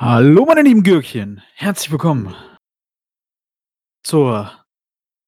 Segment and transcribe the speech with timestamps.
[0.00, 1.42] Hallo, meine lieben Gürkchen.
[1.52, 2.34] Herzlich willkommen
[4.02, 4.50] zur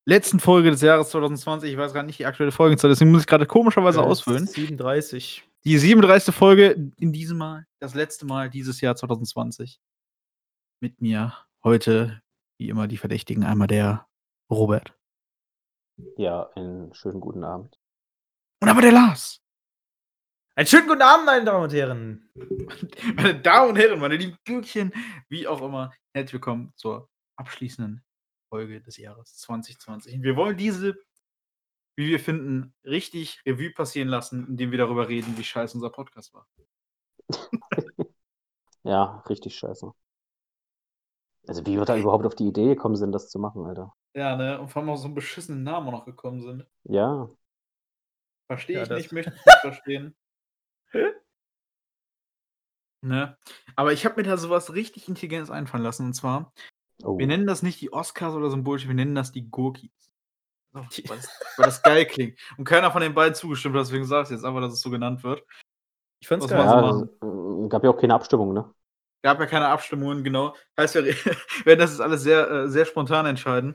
[0.06, 1.71] letzten Folge des Jahres 2020.
[1.72, 4.46] Ich weiß gerade nicht die aktuelle Folgenzahl, deswegen muss ich gerade komischerweise Äh, ausfüllen.
[4.46, 5.46] 37.
[5.64, 6.35] Die 37.
[6.35, 9.78] Folge in diesem Mal, das letzte Mal dieses Jahr 2020.
[10.81, 12.23] Mit mir heute,
[12.59, 13.45] wie immer, die Verdächtigen.
[13.45, 14.09] Einmal der
[14.50, 14.96] Robert.
[16.16, 17.78] Ja, einen schönen guten Abend.
[18.62, 19.42] Und einmal der Lars.
[20.55, 22.29] Einen schönen guten Abend, meine Damen und Herren.
[23.16, 24.92] Meine Damen und Herren, meine lieben Gürkchen,
[25.28, 28.05] wie auch immer, herzlich willkommen zur abschließenden
[28.51, 30.15] Folge des Jahres 2020.
[30.16, 30.95] Und wir wollen diese,
[31.97, 36.34] wie wir finden, richtig Revue passieren lassen, indem wir darüber reden, wie scheiße unser Podcast
[36.34, 36.47] war.
[38.84, 39.92] Ja, richtig scheiße.
[41.47, 43.95] Also, wie wir da überhaupt auf die Idee gekommen sind, das zu machen, Alter.
[44.12, 44.61] Ja, ne?
[44.61, 46.66] Und vor allem auch so einen beschissenen Namen auch noch gekommen sind.
[46.83, 47.30] Ja,
[48.50, 50.16] Verstehe Ja, ich das- nicht, möchte ich nicht verstehen.
[53.02, 53.36] Ne?
[53.76, 56.06] Aber ich habe mir da sowas richtig Intelligentes einfallen lassen.
[56.06, 56.52] Und zwar,
[57.02, 57.18] oh.
[57.18, 59.90] wir nennen das nicht die Oscars oder so ein Bullshit, wir nennen das die Gurkis.
[60.72, 62.38] So, weil, das, weil das geil klingt.
[62.56, 64.90] Und keiner von den beiden zugestimmt hat, deswegen sage ich jetzt einfach, dass es so
[64.90, 65.44] genannt wird.
[66.20, 66.58] Ich fand's geil.
[66.58, 68.72] ja, so es, äh, gab ja auch keine Abstimmung, ne?
[69.22, 70.56] Gab ja keine Abstimmungen, genau.
[70.78, 71.04] Heißt, wir
[71.66, 73.74] werden das jetzt alles sehr, äh, sehr spontan entscheiden.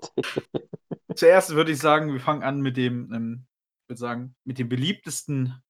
[1.14, 3.46] Zuerst würde ich sagen, wir fangen an mit dem, ähm,
[3.82, 5.62] ich würde sagen, mit dem beliebtesten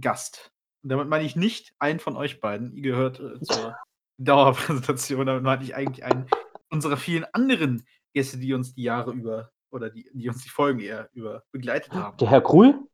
[0.00, 0.50] Gast.
[0.82, 2.72] Und damit meine ich nicht einen von euch beiden.
[2.72, 3.76] Ihr gehört äh, zur
[4.18, 5.26] Dauerpräsentation.
[5.26, 6.28] Damit meine ich eigentlich einen
[6.70, 10.80] unserer vielen anderen Gäste, die uns die Jahre über oder die, die uns die Folgen
[10.80, 12.16] eher über begleitet haben.
[12.18, 12.88] Der Herr Krul?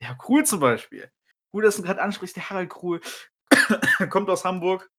[0.00, 1.10] Ja, Krul zum Beispiel.
[1.52, 3.00] Gut, dass du gerade ansprichst, der Harald Krul
[4.10, 4.90] kommt aus Hamburg,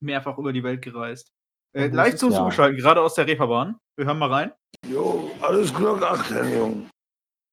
[0.00, 1.32] mehrfach über die Welt gereist.
[1.74, 2.38] Äh, live ist zu uns es?
[2.38, 2.44] Ja.
[2.44, 3.78] zugeschaltet, gerade aus der Reeperbahn.
[3.96, 4.52] Wir hören mal rein.
[4.86, 6.90] Jo, alles Glück, achten, Jung.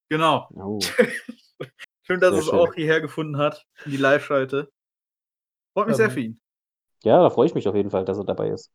[0.10, 0.50] Genau.
[0.54, 0.80] Oh.
[2.10, 2.60] Schön, dass Sehr es schön.
[2.60, 4.72] auch hierher gefunden hat, in die Live-Schalte.
[5.74, 6.42] Freut mich Ähm, sehr für ihn.
[7.04, 8.72] Ja, da freue ich mich auf jeden Fall, dass er dabei ist.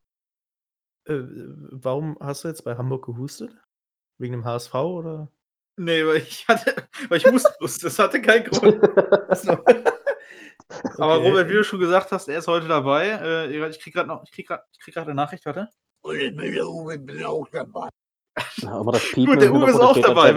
[1.05, 1.19] Äh,
[1.71, 3.51] warum hast du jetzt bei Hamburg gehustet?
[4.17, 5.27] Wegen dem HSV oder?
[5.75, 6.73] Nee, weil ich hatte,
[7.09, 8.81] weil ich musste, das hatte keinen Grund.
[10.97, 11.27] Aber Okay.
[11.27, 13.07] Robert, wie du schon gesagt hast, er ist heute dabei.
[13.21, 15.69] Äh, ich krieg gerade noch, ich krieg gerade, ich krieg gerade eine Nachricht, warte.
[16.01, 17.89] Und ich bin der Uwe, bin auch dabei.
[18.57, 20.33] Ja, immer das Piepen Gut, der Uwe ist auch dabei.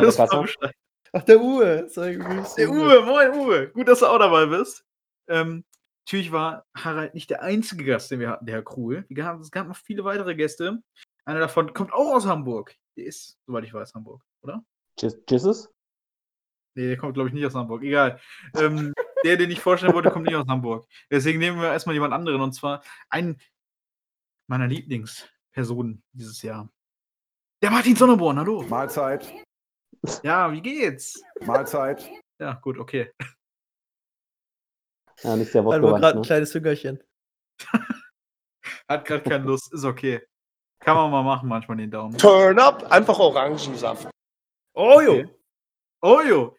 [1.12, 1.88] Ach, der Uwe.
[1.94, 2.58] Gegrüßt.
[2.58, 3.68] Der Uwe, moin Uwe.
[3.70, 4.84] Gut, dass du auch dabei bist.
[5.28, 5.64] Ähm,
[6.06, 9.04] natürlich war Harald nicht der einzige Gast, den wir hatten, der Herr Krul.
[9.08, 10.82] Wir haben, es gab noch viele weitere Gäste.
[11.24, 12.74] Einer davon kommt auch aus Hamburg.
[12.96, 14.64] Der ist, soweit ich weiß, Hamburg, oder?
[15.28, 15.70] Jesus?
[16.74, 17.82] Nee, der kommt, glaube ich, nicht aus Hamburg.
[17.82, 18.20] Egal.
[18.56, 18.92] Ähm,
[19.24, 20.86] der, den ich vorstellen wollte, kommt nicht aus Hamburg.
[21.10, 23.40] Deswegen nehmen wir erstmal jemand anderen und zwar einen
[24.46, 26.70] meiner Lieblingspersonen dieses Jahr.
[27.62, 28.62] Der Martin Sonneborn, hallo.
[28.62, 29.32] Mahlzeit,
[30.22, 31.22] Ja, wie geht's?
[31.40, 32.08] Mahlzeit.
[32.38, 33.12] Ja, gut, okay.
[35.22, 36.26] Ja, nicht sehr Weil wir wortgewandt, gerade ein ne?
[36.26, 37.02] kleines Hüngerchen.
[38.88, 40.22] Hat gerade keine Lust, ist okay.
[40.80, 42.16] Kann man mal machen, manchmal den Daumen.
[42.16, 44.08] Turn up, einfach Orangensaft.
[44.74, 45.12] Oh, jo.
[45.12, 45.28] Okay.
[46.00, 46.56] Oh jo.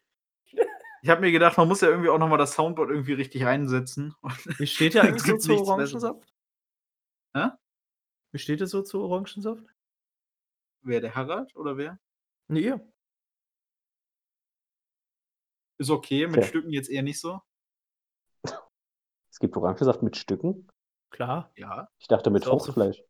[1.01, 4.13] Ich habe mir gedacht, man muss ja irgendwie auch nochmal das Soundboard irgendwie richtig einsetzen.
[4.57, 6.27] Wie steht der eigentlich so zu Orangensaft?
[7.33, 7.50] Hä?
[8.31, 9.63] Wie steht der so zu Orangensaft?
[10.81, 12.00] wer, der Harald oder wer?
[12.47, 12.91] Nee, ihr.
[15.79, 16.47] Ist okay, mit Okay.
[16.47, 17.41] Stücken jetzt eher nicht so.
[19.31, 20.67] Es gibt Orangensaft mit Stücken.
[21.09, 21.51] Klar.
[21.56, 21.90] Ja.
[22.00, 23.01] Ich dachte mit auch so- Fruchtfleisch.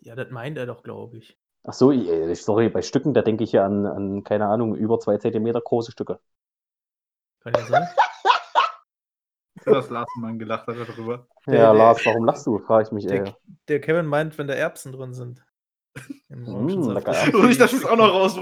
[0.00, 1.38] Ja, das meint er doch, glaube ich.
[1.64, 4.98] Ach so, äh, sorry, bei Stücken, da denke ich ja an, an, keine Ahnung, über
[5.00, 6.20] zwei Zentimeter große Stücke.
[7.40, 7.88] Kann ja sein.
[9.64, 11.26] Das Lars mal gelacht hat darüber.
[11.46, 12.58] Ja, der- Lars, warum lachst du?
[12.60, 13.06] Frage ich mich.
[13.06, 15.44] Der, der Kevin meint, wenn da Erbsen drin sind.
[16.28, 16.94] Im Mm, Orangensaft.
[16.94, 18.38] lecker Und ich das jetzt auch noch raus.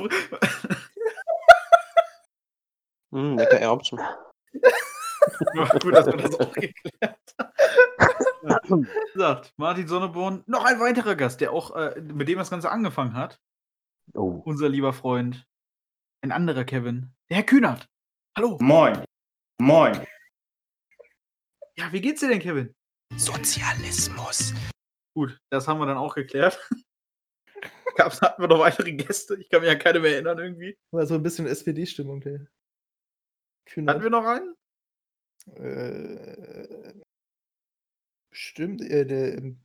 [3.15, 4.01] Mm, lecker Erbsen.
[5.81, 8.89] Gut, dass wir das auch geklärt haben.
[9.57, 13.41] Martin Sonneborn, noch ein weiterer Gast, der auch, äh, mit dem das Ganze angefangen hat.
[14.15, 15.47] Oh, Unser lieber Freund.
[16.23, 17.15] Ein anderer Kevin.
[17.31, 17.89] Der Herr Kühnert.
[18.37, 18.59] Hallo.
[18.61, 19.05] Moin.
[19.61, 20.05] Moin.
[21.77, 22.75] Ja, wie geht's dir denn, Kevin?
[23.17, 24.55] Sozialismus.
[25.15, 26.59] Gut, das haben wir dann auch geklärt.
[27.97, 29.37] Gab's, hatten wir noch weitere Gäste?
[29.37, 30.77] Ich kann mich an keine mehr erinnern irgendwie.
[30.91, 32.49] War so ein bisschen SPD-Stimmung, der.
[33.67, 34.03] Hatten Kühnert.
[34.03, 34.55] wir noch einen?
[35.57, 36.95] Äh,
[38.31, 39.61] stimmt, äh, der, ähm,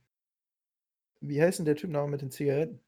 [1.20, 2.80] wie heißt denn der Typ noch mit den Zigaretten?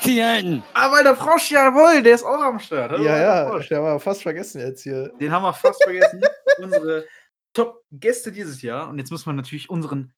[0.00, 0.62] Zigaretten.
[0.74, 2.92] Ah, weil der Frosch, jawohl, der ist auch am Start.
[2.92, 3.68] Hallo, ja, ja, Frosch.
[3.68, 5.08] der war fast vergessen jetzt hier.
[5.20, 6.22] Den haben wir fast vergessen.
[6.58, 7.06] Unsere
[7.52, 8.88] Top-Gäste dieses Jahr.
[8.88, 10.12] Und jetzt muss man natürlich unseren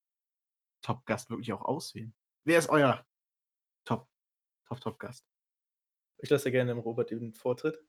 [0.82, 2.12] Top-Gast wirklich auch auswählen.
[2.44, 3.06] Wer ist euer
[3.84, 4.08] Top,
[4.66, 5.24] Top, Top-Gast?
[6.18, 7.82] Ich lasse ja gerne dem Robert den Vortritt.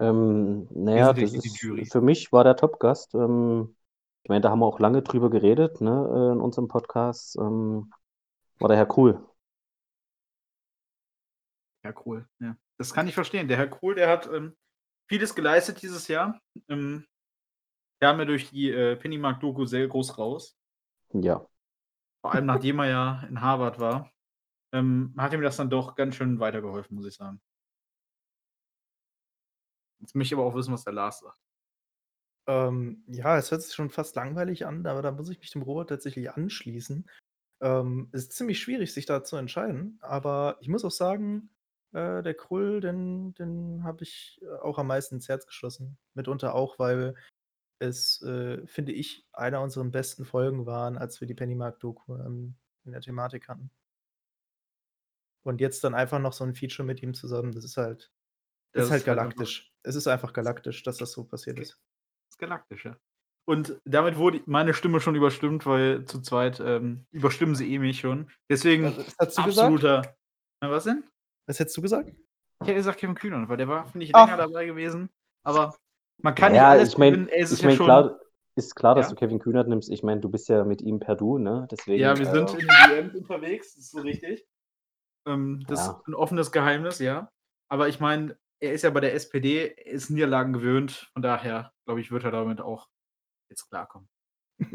[0.00, 3.76] Ähm, naja, das ist, für mich war der Topgast ähm,
[4.22, 7.36] Ich meine, da haben wir auch lange drüber geredet, ne, äh, in unserem Podcast.
[7.36, 7.92] Ähm,
[8.58, 9.24] war daher cool.
[11.84, 12.26] Ja, cool.
[12.40, 12.56] Ja.
[12.76, 13.48] Das kann ich verstehen.
[13.48, 14.56] Der Herr Kohl, der hat ähm,
[15.08, 16.40] vieles geleistet dieses Jahr.
[16.68, 17.06] Ähm,
[18.00, 20.56] kam ja durch die äh, Pennymark-Doku sehr groß raus.
[21.12, 21.46] Ja.
[22.20, 24.10] Vor allem nachdem er ja in Harvard war.
[24.72, 27.40] Ähm, hat ihm das dann doch ganz schön weitergeholfen, muss ich sagen.
[30.08, 31.38] Jetzt möchte ich aber auch wissen, was der Lars sagt.
[32.46, 35.60] Ähm, ja, es hört sich schon fast langweilig an, aber da muss ich mich dem
[35.60, 37.06] Robert tatsächlich anschließen.
[37.60, 41.50] Ähm, es ist ziemlich schwierig, sich da zu entscheiden, aber ich muss auch sagen,
[41.92, 45.98] äh, der Krull, den, den habe ich äh, auch am meisten ins Herz geschlossen.
[46.14, 47.14] Mitunter auch, weil
[47.80, 52.92] es, äh, finde ich, einer unserer besten Folgen waren, als wir die Pennymark-Doku ähm, in
[52.92, 53.70] der Thematik hatten.
[55.42, 58.10] Und jetzt dann einfach noch so ein Feature mit ihm zusammen, das ist halt,
[58.72, 59.67] das, Das ist halt halt galaktisch.
[59.84, 61.78] Es ist einfach galaktisch, dass das so passiert ist.
[62.30, 62.96] Das Galaktische.
[63.46, 68.00] Und damit wurde meine Stimme schon überstimmt, weil zu zweit ähm, überstimmen sie eh mich
[68.00, 68.30] schon.
[68.50, 69.72] Deswegen Was hast du gesagt?
[69.72, 70.16] absoluter.
[70.60, 71.04] Na, was denn?
[71.46, 72.10] Was hättest du gesagt?
[72.10, 74.26] Ich hätte gesagt Kevin Kühnert, weil der war, finde ich, Ach.
[74.26, 75.08] länger dabei gewesen.
[75.44, 75.74] Aber
[76.20, 77.32] man kann ja, nicht alles ich.
[77.32, 77.86] Ey, es ist ich ja mein, schon.
[77.86, 78.20] klar,
[78.56, 79.10] ist klar, dass Ja.
[79.10, 79.88] du Kevin Kühnert nimmst.
[79.88, 81.66] Ich meine, du bist ja mit ihm per Du, ne?
[81.70, 84.46] Deswegen, Ja, wir sind äh, in den DMs unterwegs, das ist so richtig.
[85.26, 85.92] Ähm, das Ja.
[85.92, 87.30] ist ein offenes Geheimnis, ja.
[87.70, 91.08] Aber ich meine, er ist ja bei der SPD, ist Niederlagen gewöhnt.
[91.12, 92.88] Von daher, glaube ich, wird er damit auch
[93.48, 94.08] jetzt klarkommen.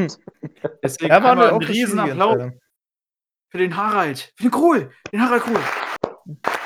[0.83, 2.59] Deswegen Ja, einmal eine einen auch riesen richtige Applaus Entscheidung.
[3.49, 4.33] für den Harald.
[4.37, 4.91] Für den Kohl.
[5.11, 5.59] Den Harald Kohl.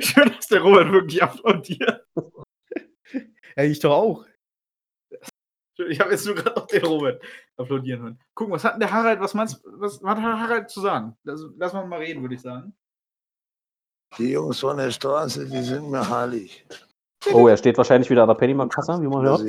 [0.00, 2.06] Schön, dass der Robert wirklich applaudiert.
[3.56, 4.26] Ja, ich doch auch.
[5.88, 7.22] Ich habe jetzt nur gerade noch den Robert
[7.56, 8.20] applaudieren hören.
[8.34, 11.16] Gucken, was hat denn der Harald, was meinst was, was hat Harald zu sagen?
[11.22, 12.74] Lass, lass mal mal reden, würde ich sagen.
[14.18, 16.64] Die Jungs von der Straße, die sind mir heilig.
[17.32, 19.42] oh, er steht wahrscheinlich wieder an der Pennymark-Kasse, wie man hört.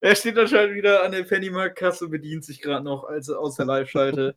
[0.00, 4.36] Er steht anscheinend wieder an der Pennymark-Kasse, bedient sich gerade noch als aus der Live-Schalte.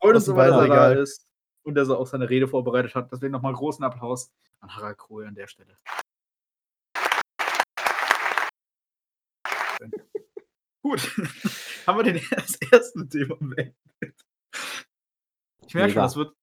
[0.00, 1.26] Freut uns dass er da ist
[1.62, 3.12] und dass er auch seine Rede vorbereitet hat.
[3.12, 4.30] Deswegen nochmal großen Applaus
[4.60, 5.78] an Harald Kohl an der Stelle.
[10.82, 11.00] Gut,
[11.86, 13.74] haben wir den das ersten Thema beendet.
[15.66, 16.02] Ich merke schon, Mega.
[16.02, 16.34] das wird,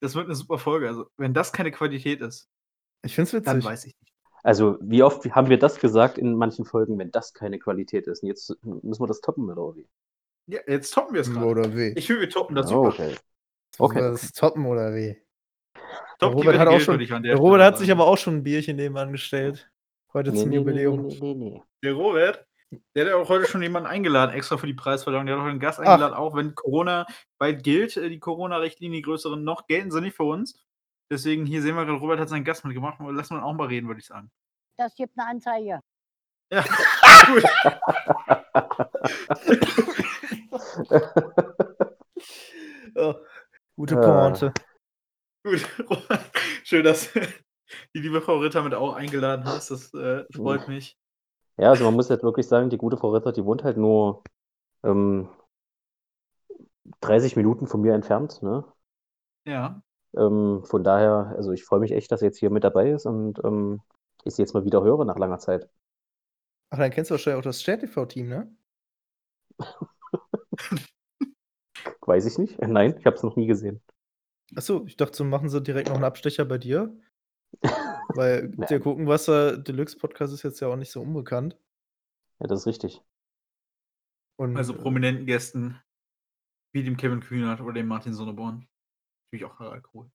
[0.00, 0.88] das wird eine super Folge.
[0.88, 2.48] Also, wenn das keine Qualität ist,
[3.04, 3.70] Ich finde es dann witzig.
[3.70, 4.14] weiß ich nicht.
[4.44, 8.22] Also, wie oft haben wir das gesagt in manchen Folgen, wenn das keine Qualität ist?
[8.22, 9.88] Und jetzt müssen wir das toppen, oder wie?
[10.46, 11.44] Ja, jetzt toppen wir es gerade.
[11.46, 11.92] Oder weh.
[11.96, 12.88] Ich finde, wir toppen das Oh, super.
[12.88, 13.16] okay.
[13.78, 13.98] Okay.
[14.00, 15.16] Das Toppen oder weh.
[16.18, 18.42] Top, Der Robert, hat auch schon, der der Robert hat sich aber auch schon ein
[18.42, 19.70] Bierchen nebenan gestellt.
[20.12, 21.06] Heute Nee, zum nee, nee, Jubiläum.
[21.06, 21.62] nee, nee, nee.
[21.82, 25.26] Der Robert, der hat ja auch heute schon jemanden eingeladen, extra für die Preisverleihung.
[25.26, 27.06] Der hat auch einen Gast eingeladen, auch wenn Corona
[27.38, 30.60] bald gilt, äh, die Corona-Richtlinie, die größeren noch, gelten sie nicht für uns.
[31.10, 32.98] Deswegen, hier sehen wir gerade, Robert hat seinen Gast mitgemacht.
[33.00, 34.30] Lass mal auch mal reden, würde ich sagen.
[34.76, 35.80] Das gibt eine Anzeige.
[36.52, 36.64] Ja,
[37.26, 37.44] gut.
[42.94, 43.14] Oh,
[43.76, 43.96] gute.
[43.96, 44.52] Pointe.
[45.44, 45.66] gut.
[45.90, 46.24] Robert,
[46.64, 47.20] Schön, dass du
[47.94, 49.70] die liebe Frau Ritter mit auch eingeladen hast.
[49.70, 50.98] Das äh, freut mich.
[51.58, 54.22] Ja, also man muss halt wirklich sagen, die gute Frau Ritter, die wohnt halt nur
[54.84, 55.28] ähm,
[57.00, 58.42] 30 Minuten von mir entfernt.
[58.42, 58.64] Ne?
[59.44, 59.82] Ja.
[60.16, 63.06] Ähm, von daher, also ich freue mich echt, dass sie jetzt hier mit dabei ist
[63.06, 63.80] und ähm,
[64.24, 65.68] ich sie jetzt mal wieder höre nach langer Zeit.
[66.70, 68.54] Ach, dann kennst du wahrscheinlich auch das SternTV-Team, ne?
[72.02, 72.58] Weiß ich nicht.
[72.60, 73.80] Nein, ich habe es noch nie gesehen.
[74.54, 76.96] Achso, ich dachte, so machen sie direkt noch einen Abstecher bei dir.
[78.18, 78.66] Weil Nein.
[78.68, 81.56] der Guckenwasser Deluxe Podcast ist jetzt ja auch nicht so unbekannt.
[82.40, 83.00] Ja, das ist richtig.
[84.36, 85.80] Und, Also prominenten Gästen
[86.72, 88.66] wie dem Kevin Kühnert oder dem Martin Sonneborn.
[89.30, 90.10] Natürlich auch Harald Kohl.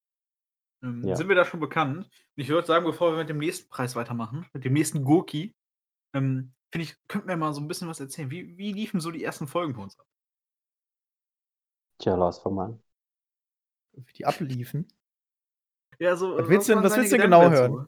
[0.83, 1.15] Ähm, Ja.
[1.15, 1.97] Sind wir da schon bekannt?
[1.99, 5.55] Und ich würde sagen, bevor wir mit dem nächsten Preis weitermachen, mit dem nächsten Gurki,
[6.13, 8.29] ähm, finde ich, könnten wir mal so ein bisschen was erzählen.
[8.29, 10.05] Wie, wie liefen so die ersten Folgen bei uns ab?
[11.99, 12.83] Tja, Lars, mal an.
[13.93, 14.87] wie die abliefen.
[15.99, 17.55] Ja, so, Was willst du denn- was willst du genau dazu?
[17.61, 17.87] hören?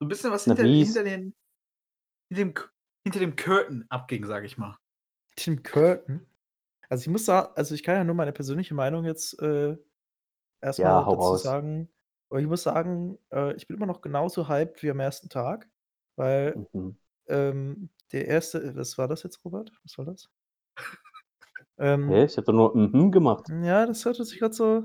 [0.00, 1.34] So ein bisschen was hinter, hinter, den,
[2.30, 2.54] hinter, dem,
[3.04, 4.78] hinter dem Curtain abging, sage ich mal.
[5.36, 6.26] Tim Curtin.
[6.88, 9.76] Also ich muss sagen, also ich kann ja nur meine persönliche Meinung jetzt äh,
[10.62, 11.42] erstmal Ja, dazu raus.
[11.42, 11.90] sagen.
[12.30, 15.68] Aber ich muss sagen, äh, ich bin immer noch genauso hyped wie am ersten Tag,
[16.16, 16.96] weil Mhm.
[17.28, 19.70] ähm, der erste, was war das jetzt, Robert?
[19.82, 20.30] Was war das?
[21.78, 22.24] ähm, Hä?
[22.24, 23.48] Ich habe doch nur mhm gemacht.
[23.62, 24.84] Ja, das hörte sich gerade so.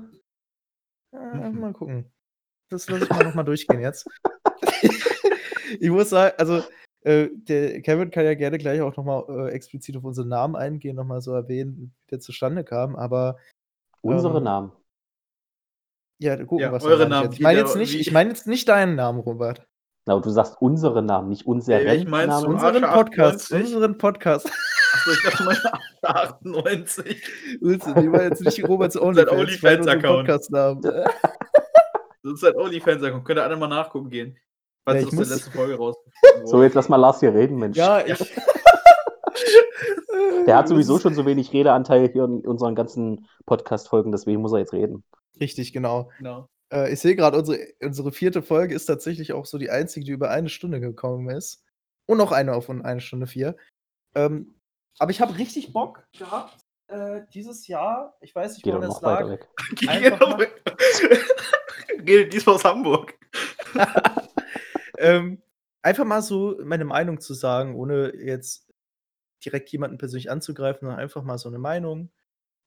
[1.12, 1.60] Äh, Mhm.
[1.60, 2.12] mal gucken.
[2.68, 4.06] Das lasse ich mal nochmal durchgehen jetzt.
[5.80, 6.62] ich muss sagen, also
[7.02, 10.96] äh, der Kevin kann ja gerne gleich auch nochmal äh, explizit auf unseren Namen eingehen,
[10.96, 13.36] nochmal so erwähnen, wie der zustande kam, aber
[14.02, 14.72] Unsere Ähm, Namen.
[16.18, 17.34] ja, gucken, Ja, was eure meine ich Namen, jetzt.
[17.34, 19.66] Ich meine jetzt nicht, ich meine jetzt nicht deinen Namen, Robert.
[20.06, 22.30] Na, aber du sagst unsere Namen, nicht unseren Ja, ich Namen.
[22.40, 22.46] so.
[22.48, 23.74] Unseren Podcast, 98.
[23.74, 24.46] unseren Podcast.
[24.92, 25.56] Achso, ich dachte mal
[26.02, 27.58] 98.
[27.60, 30.26] Unsere, die war jetzt nicht Roberts OnlyFans-Account.
[30.26, 30.82] Podcast-Namen.
[30.82, 33.24] Das ist ein OnlyFans-Account.
[33.24, 34.38] Könnt ihr alle mal nachgucken gehen.
[34.86, 35.96] Falls Ja, ich aus der muss- letzten Folge raus.
[36.44, 37.76] So, jetzt lass mal Lars hier reden, Mensch.
[37.76, 38.18] Ja, ich.
[40.46, 44.60] Der hat sowieso schon so wenig Redeanteil hier in unseren ganzen Podcast-Folgen, deswegen muss er
[44.60, 45.02] jetzt reden.
[45.40, 46.10] Richtig, genau.
[46.18, 46.48] Genau.
[46.72, 50.12] Äh, ich sehe gerade, unsere, unsere vierte Folge ist tatsächlich auch so die einzige, die
[50.12, 51.64] über eine Stunde gekommen ist.
[52.06, 53.56] Und noch eine auf eine Stunde vier.
[54.14, 54.54] Ähm,
[54.98, 59.02] aber ich habe richtig Bock gehabt, äh, dieses Jahr, ich weiß nicht, Geh woran noch
[59.02, 59.38] weiter
[59.80, 60.48] lag, mal-
[62.04, 63.14] Geht diesmal aus Hamburg.
[64.98, 65.42] Ähm,
[65.82, 68.72] einfach mal so meine Meinung zu sagen, ohne jetzt
[69.44, 72.10] direkt jemanden persönlich anzugreifen, sondern einfach mal so eine Meinung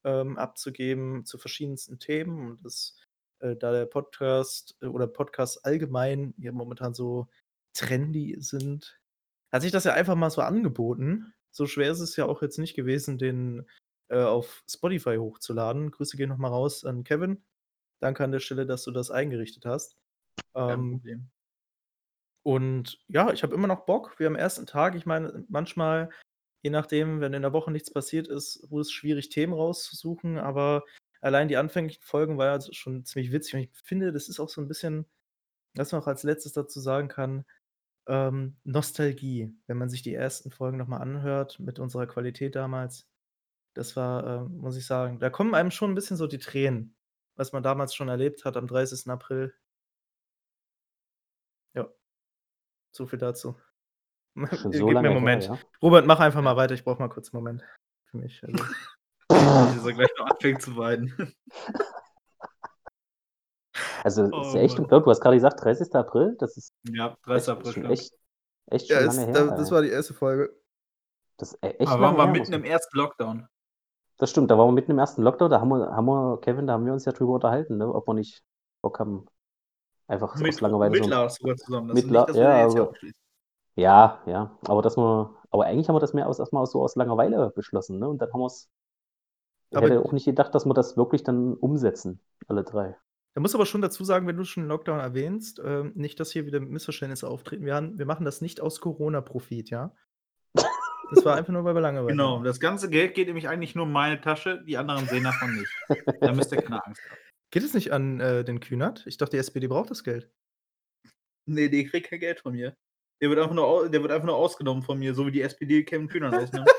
[0.03, 2.51] ähm, abzugeben zu verschiedensten Themen.
[2.51, 2.97] Und das,
[3.39, 7.27] äh, da der Podcast äh, oder Podcasts allgemein ja momentan so
[7.73, 8.99] trendy sind,
[9.51, 11.33] hat sich das ja einfach mal so angeboten.
[11.51, 13.67] So schwer ist es ja auch jetzt nicht gewesen, den
[14.09, 15.91] äh, auf Spotify hochzuladen.
[15.91, 17.43] Grüße gehen nochmal raus an Kevin.
[17.99, 19.97] Danke an der Stelle, dass du das eingerichtet hast.
[20.53, 21.31] Kein Ähm, Problem.
[22.49, 24.17] Und ja, ich habe immer noch Bock.
[24.17, 26.09] Wir am ersten Tag, ich meine, manchmal,
[26.63, 30.83] je nachdem, wenn in der Woche nichts passiert ist, wurde es schwierig, Themen rauszusuchen, aber
[31.21, 33.53] allein die anfänglichen Folgen war ja schon ziemlich witzig.
[33.53, 35.05] Und ich finde, das ist auch so ein bisschen,
[35.75, 37.45] was man auch als letztes dazu sagen kann,
[38.07, 39.55] ähm, Nostalgie.
[39.67, 43.07] Wenn man sich die ersten Folgen nochmal anhört, mit unserer Qualität damals,
[43.75, 46.95] das war, ähm, muss ich sagen, da kommen einem schon ein bisschen so die Tränen,
[47.35, 49.07] was man damals schon erlebt hat am 30.
[49.11, 49.53] April.
[51.73, 51.89] Ja.
[52.99, 53.55] So viel dazu.
[54.35, 55.47] Schon Gib so mir einen Moment.
[55.49, 56.73] her, Robert, mach einfach mal weiter.
[56.73, 57.63] Ich brauche mal kurz einen Moment
[58.11, 58.43] für mich.
[58.43, 58.69] Also, ja.
[59.73, 61.33] Dass er gleich noch anfängt zu weinen.
[64.03, 64.83] Also, ist Oh, ja echt Mann.
[64.83, 65.05] unglaublich.
[65.05, 65.93] Du hast gerade gesagt, 30.
[65.95, 67.49] April, das ist Ja, echt, 30.
[67.49, 67.73] April.
[67.73, 68.13] schon echt,
[68.67, 69.47] echt schon ja, lange ist, her.
[69.47, 70.53] da, das war die erste Folge.
[71.37, 73.47] Das ist e- echt Aber waren wir her, mitten im ersten Lockdown.
[74.17, 76.67] Das stimmt, da waren wir mitten im ersten Lockdown, da haben wir, haben wir, Kevin,
[76.67, 77.93] da haben wir uns ja drüber unterhalten, ne?
[77.93, 78.43] ob wir nicht
[78.81, 79.25] Bock haben,
[80.09, 81.09] einfach so aus Mit, Langeweile mit so.
[81.09, 81.87] Lars sogar zusammen.
[81.89, 83.19] Das Mit La- nicht, dass wir ja, den jetzt hier aber- ausschließen.
[83.75, 86.95] Ja, ja, aber dass wir, aber eigentlich haben wir das mehr aus, erstmal so aus
[86.95, 88.09] Langeweile beschlossen, ne?
[88.09, 88.69] Und dann haben wir es,
[89.69, 92.97] ich Aber- hätte auch nicht gedacht, dass wir das wirklich dann umsetzen, alle drei.
[93.35, 96.45] Da muss aber schon dazu sagen, wenn du schon Lockdown erwähnst, ähm, nicht, dass hier
[96.47, 97.63] wieder Missverständnisse auftreten.
[97.63, 99.93] Wir, haben, wir machen das nicht aus Corona-Profit, ja?
[101.11, 103.85] Das war einfach nur, weil wir Langeweile Genau, das ganze Geld geht nämlich eigentlich nur
[103.85, 105.71] in meine Tasche, die anderen sehen davon nicht.
[106.21, 107.17] Da müsst ihr keine Angst haben.
[107.51, 109.05] Geht es nicht an äh, den Kühnert?
[109.07, 110.31] Ich dachte, die SPD braucht das Geld.
[111.47, 112.75] Nee, der kriegt kein Geld von mir.
[113.21, 115.41] Der wird einfach nur, au- der wird einfach nur ausgenommen von mir, so wie die
[115.41, 116.69] SPD Kevin Kühnern ausnimmt.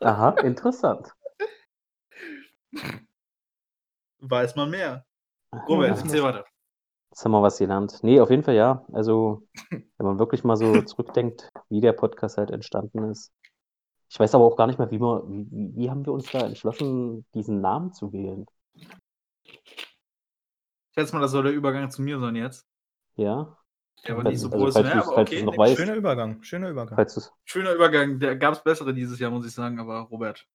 [0.00, 1.08] Aha, interessant.
[4.20, 5.04] Weiß man mehr.
[5.68, 6.02] Robert, Ja.
[6.02, 6.44] erzähl weiter.
[7.10, 7.98] Jetzt haben wir was gelernt.
[8.02, 8.84] Nee, auf jeden Fall ja.
[8.92, 13.32] Also, wenn man wirklich mal so zurückdenkt, wie der Podcast halt entstanden ist.
[14.08, 16.40] Ich weiß aber auch gar nicht mehr, wie, wir, wie, wie- haben wir uns da
[16.46, 18.46] entschlossen, diesen Namen zu wählen.
[18.74, 18.88] Ich
[20.94, 22.64] schätze mal, das soll der Übergang zu mir sein jetzt.
[23.16, 23.56] Ja?
[24.06, 25.46] Der war Falls- nicht so also, professionell, falls du's- aber falls du's okay.
[25.46, 25.76] noch weißt.
[25.76, 27.08] Schöner Übergang, schöner Übergang.
[27.44, 28.18] Schöner Übergang.
[28.20, 30.46] Da gab es bessere dieses Jahr, muss ich sagen, aber Robert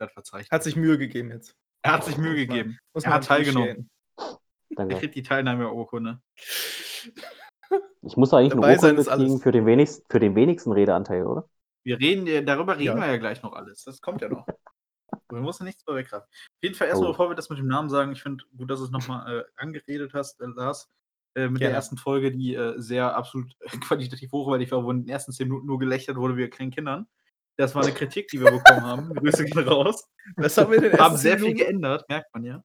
[0.00, 0.50] hat verzeichnet.
[0.50, 1.54] Hat sich Mühe gegeben jetzt.
[1.82, 2.78] er hat sich Mühe Muss man- gegeben.
[2.94, 3.90] Muss Er man hat teilgenommen.
[4.16, 4.38] appreciaten.
[4.70, 4.96] Er danke.
[4.96, 6.20] kriegt die Teilnahmeurkunde.
[8.02, 9.26] Ich muss eigentlich Dabei eine Urkunde alles.
[9.26, 11.48] kriegen für den, wenigsten, für den wenigsten Redeanteil, oder?
[11.84, 12.96] Wir reden, darüber reden Ja.
[12.96, 13.84] wir ja gleich noch alles.
[13.84, 14.46] Das kommt ja noch.
[15.30, 16.26] Wir müssen nichts vorweggraben.
[16.26, 17.12] Auf jeden Fall erstmal, Oh.
[17.12, 19.44] bevor wir das mit dem Namen sagen, ich finde gut, dass du es nochmal äh,
[19.56, 20.90] angeredet hast, äh, Lars.
[21.34, 21.76] Äh, mit der Gerne.
[21.76, 25.66] ersten Folge, die äh, sehr absolut qualitativ hochwertig war, wo in den ersten zehn Minuten
[25.66, 27.06] nur gelächelt wurde wie kleinen Kindern.
[27.56, 29.14] Das war eine Kritik, die wir bekommen haben.
[29.14, 30.06] Grüße gehen raus.
[30.36, 32.64] Was haben wir in den Haben ersten sehr 10 viel Minuten, geändert, merkt man ja.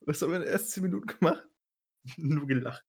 [0.00, 1.42] was haben wir in den ersten 10 Minuten gemacht?
[2.18, 2.84] nur gelacht.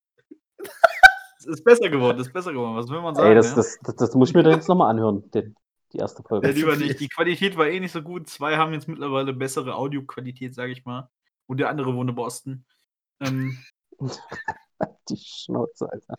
[1.39, 2.75] es ist besser geworden, es ist besser geworden.
[2.75, 3.29] Was will man sagen?
[3.29, 3.55] Ey, das, ja?
[3.55, 5.55] das, das, das muss ich mir dann jetzt nochmal anhön, den,
[5.93, 6.47] die erste Folge.
[6.47, 6.99] Ja, lieber nicht.
[6.99, 8.27] Die Qualität war eh nicht so gut.
[8.29, 11.09] Zwei haben jetzt mittlerweile bessere Audioqualität, sage ich mal.
[11.47, 12.65] Und der andere wohnt in Boston.
[13.21, 13.57] Ähm,
[15.09, 16.15] Die Schnauze, Alter.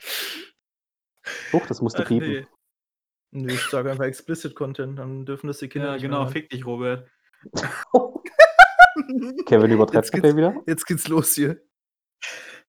[1.53, 2.29] Huch, das musste piepen.
[2.31, 2.47] nee.
[3.33, 6.49] Nö, ich sage einfach Explicit Content, dann dürfen das die Kinder Ja, nicht genau, fick
[6.51, 7.11] dich, Robert.
[9.47, 10.55] Kevin übertreibt Jetzt geht's- wieder.
[10.67, 11.61] Jetzt geht's los hier.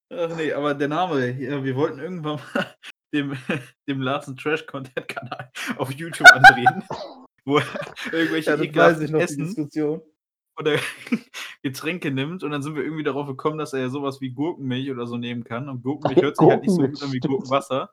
[0.09, 2.75] Ach nee, aber der Name, ja, wir wollten irgendwann mal
[3.15, 3.31] dem,
[3.88, 6.84] dem Larsen Trash Content Kanal auf YouTube andrehen,
[7.45, 7.65] wo er
[8.13, 10.01] irgendwelche Ja, ekelhaften Essen
[10.57, 10.77] oder
[11.63, 14.91] Getränke nimmt und dann sind wir irgendwie darauf gekommen, dass er ja sowas wie Gurkenmilch
[14.91, 17.19] oder so nehmen kann und Gurkenmilch hört sich halt nicht so gut an wie.
[17.19, 17.91] Gurkenwasser.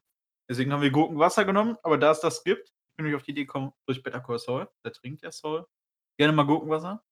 [0.49, 3.47] Deswegen haben wir Gurkenwasser genommen, aber da es das gibt, bin ich auf die Idee
[3.47, 5.67] gekommen, durch Better Call Saul, der trinkt ja Saul,
[6.19, 7.02] gerne mal Gurkenwasser.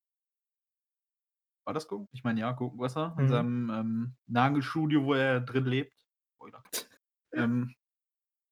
[1.66, 2.08] War das Gurken?
[2.12, 3.28] Ich meine, ja, Gurkenwasser in Mhm.
[3.28, 5.94] seinem, ähm, Nagelstudio, wo er drin lebt.
[6.36, 6.62] Spoiler.
[7.32, 7.74] Ähm,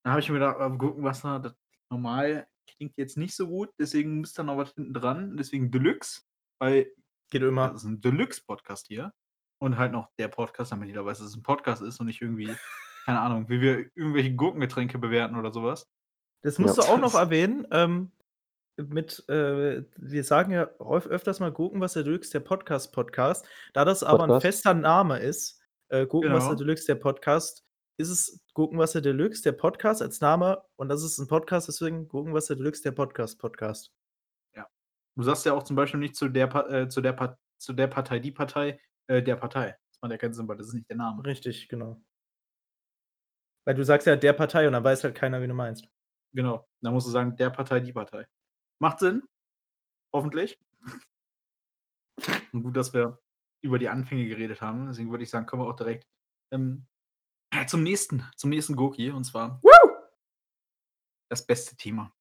[0.05, 1.55] da habe ich mir gedacht, äh, Gurkenwasser, das
[1.91, 5.37] normal klingt jetzt nicht so gut, deswegen muss da noch was hinten dran.
[5.37, 6.23] Deswegen Deluxe,
[6.61, 6.93] weil
[7.31, 7.75] Geht das immer.
[7.75, 9.13] ist 'n Deluxe-Podcast hier
[9.61, 12.21] und halt noch der Podcast, damit jeder weiß, dass es 'n Podcast ist und nicht
[12.23, 12.47] irgendwie,
[13.07, 15.87] keine Ahnung, wie wir irgendwelche Gurkengetränke bewerten oder so was.
[16.45, 16.63] Das Ja.
[16.63, 18.13] musst du auch noch Das erwähnen, ähm,
[18.81, 23.45] mit, äh wir sagen ja öfters mal Gurkenwasser Deluxe, der Podcast-Podcast.
[23.73, 24.43] Da das aber Podcast.
[24.43, 26.59] fester Name ist, äh, Gurkenwasser Genau.
[26.61, 27.65] Deluxe, der Podcast,
[27.99, 32.57] ist es Gurkenwasser Deluxe, der Podcast als Name und das ist 'n Podcast, deswegen Gurkenwasser
[32.57, 33.93] Deluxe, der Podcast-Podcast.
[34.55, 34.69] Ja.
[35.17, 37.89] Du sagst ja auch zum Beispiel nicht zu der äh, zu der Pa zu der
[37.89, 39.77] Partei, die Partei, äh, der Partei.
[39.91, 41.25] Das macht ja keinen Sinn, weil das ist nicht der Name.
[41.25, 42.01] Richtig, genau.
[43.67, 45.89] Weil du sagst ja der Partei und dann weiß halt keiner, wen du meinst.
[46.33, 46.69] Genau.
[46.81, 48.27] Dann musst du sagen, der Partei, die Partei.
[48.81, 49.23] Macht Sinn.
[50.15, 50.59] Hoffentlich.
[52.53, 53.19] Und gut, dass wir
[53.61, 54.87] über die Anfänge geredet haben.
[54.87, 56.07] Deswegen würde ich sagen, kommen wir auch direkt,
[56.53, 56.87] ähm,
[57.67, 59.91] zum nächsten zum nächsten Gurki und zwar Woo!
[61.31, 62.13] das beste Thema.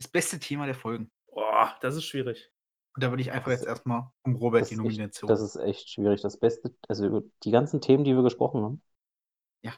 [0.00, 1.10] Das beste Thema der Folgen.
[1.26, 2.50] Oh, das ist schwierig.
[2.96, 5.28] Und da würde ich einfach Das jetzt erst mal vom Robert die ist echt Nomination
[5.28, 6.22] das ist echt schwierig.
[6.22, 8.82] Das Beste also, über die ganzen Themen, die wir gesprochen haben.
[9.62, 9.74] Ja.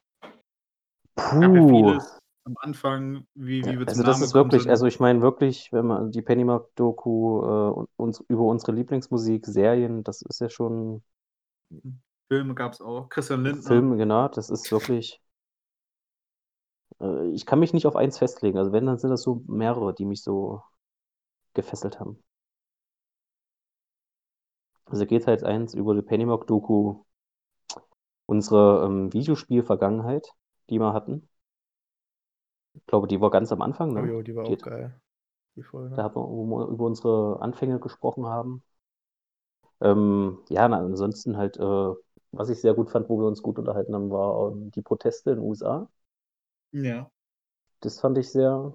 [1.17, 1.69] Ja Puh.
[1.69, 4.71] vieles am Anfang, wie Ja, wie wir also, das Namen ist wirklich sind.
[4.71, 10.05] also, ich meine wirklich, wenn man die Pennymark-Doku, äh, und uns über unsere Lieblingsmusik, Serien,
[10.05, 11.03] das ist ja schon
[12.29, 13.09] Filme gab's auch.
[13.09, 13.83] Christian Lindner.
[13.83, 15.21] Filme, genau, das ist wirklich
[17.01, 18.59] äh, ich kann mich nicht auf eins festlegen.
[18.59, 20.63] Also, wenn, dann sind das so mehrere, die mich so
[21.55, 22.23] gefesselt haben.
[24.87, 27.05] Also, geht halt eins über die Pennymark-Doku
[28.27, 30.29] unsere, ähm, Videospiel-Vergangenheit,
[30.71, 31.29] die wir hatten.
[32.75, 34.11] Ich glaube, die war ganz am Anfang, Oh ne?
[34.11, 35.01] jo, die war auch Geht geil,
[35.57, 35.97] die Folge.
[35.97, 38.63] da haben wir über unsere Anfänge gesprochen haben.
[39.81, 41.95] Ähm, ja, na, ansonsten halt, äh,
[42.39, 45.31] was ich sehr gut fand, wo wir uns gut unterhalten haben, war, ähm, die Proteste
[45.33, 45.89] in USA.
[46.73, 47.11] Ja.
[47.81, 48.75] Das fand ich sehr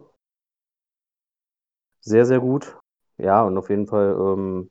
[2.02, 2.78] sehr, sehr gut.
[3.18, 4.70] Ja, und auf jeden Fall, ähm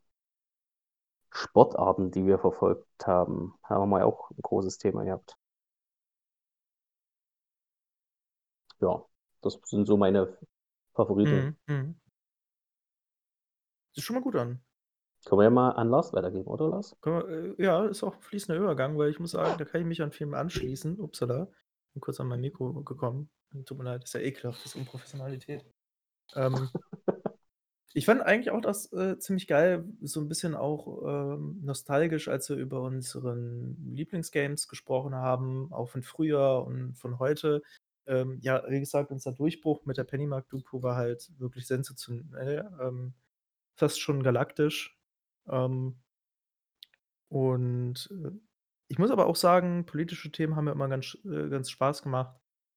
[1.33, 5.35] Sportarten, die wir verfolgt haben, haben wir auch 'n großes Thema gehabt.
[8.81, 9.05] Ja,
[9.43, 10.37] das sind so meine
[10.95, 11.49] Favoriten.
[11.49, 11.95] Mhm, mhm.
[13.95, 14.61] Sieht schon mal gut an.
[15.27, 16.97] Können wir ja mal an Lars weitergeben, oder Lars?
[17.05, 17.29] Wir
[17.59, 20.03] äh, ja, ist auch 'n fließender Übergang, weil ich muss sagen, da kann ich mich
[20.03, 20.99] an Filme anschließen.
[21.01, 21.49] Upsala,
[21.95, 23.31] bin kurz an mein Mikro gekommen.
[23.65, 25.65] Tut mir leid, ist ja ekelhaft, das ist Unprofessionalität.
[26.35, 26.73] Ähm,
[27.95, 31.03] ich fand eigentlich auch das, äh, ziemlich geil, so 'n bisschen auch,
[31.37, 37.63] ähm, nostalgisch, als wir über unseren Lieblingsgames gesprochen haben, auch von früher und von heute.
[38.07, 43.15] Ähm, ja, wie gesagt, unser Durchbruch mit der Pennymark-Doku war halt wirklich sensationell, ähm,
[43.77, 45.00] fast schon galaktisch.
[45.51, 46.01] Ähm
[47.33, 48.31] und, äh,
[48.89, 52.37] ich muss aber auch sagen, politische Themen haben mir immer ganz äh, ganz Spaß gemacht,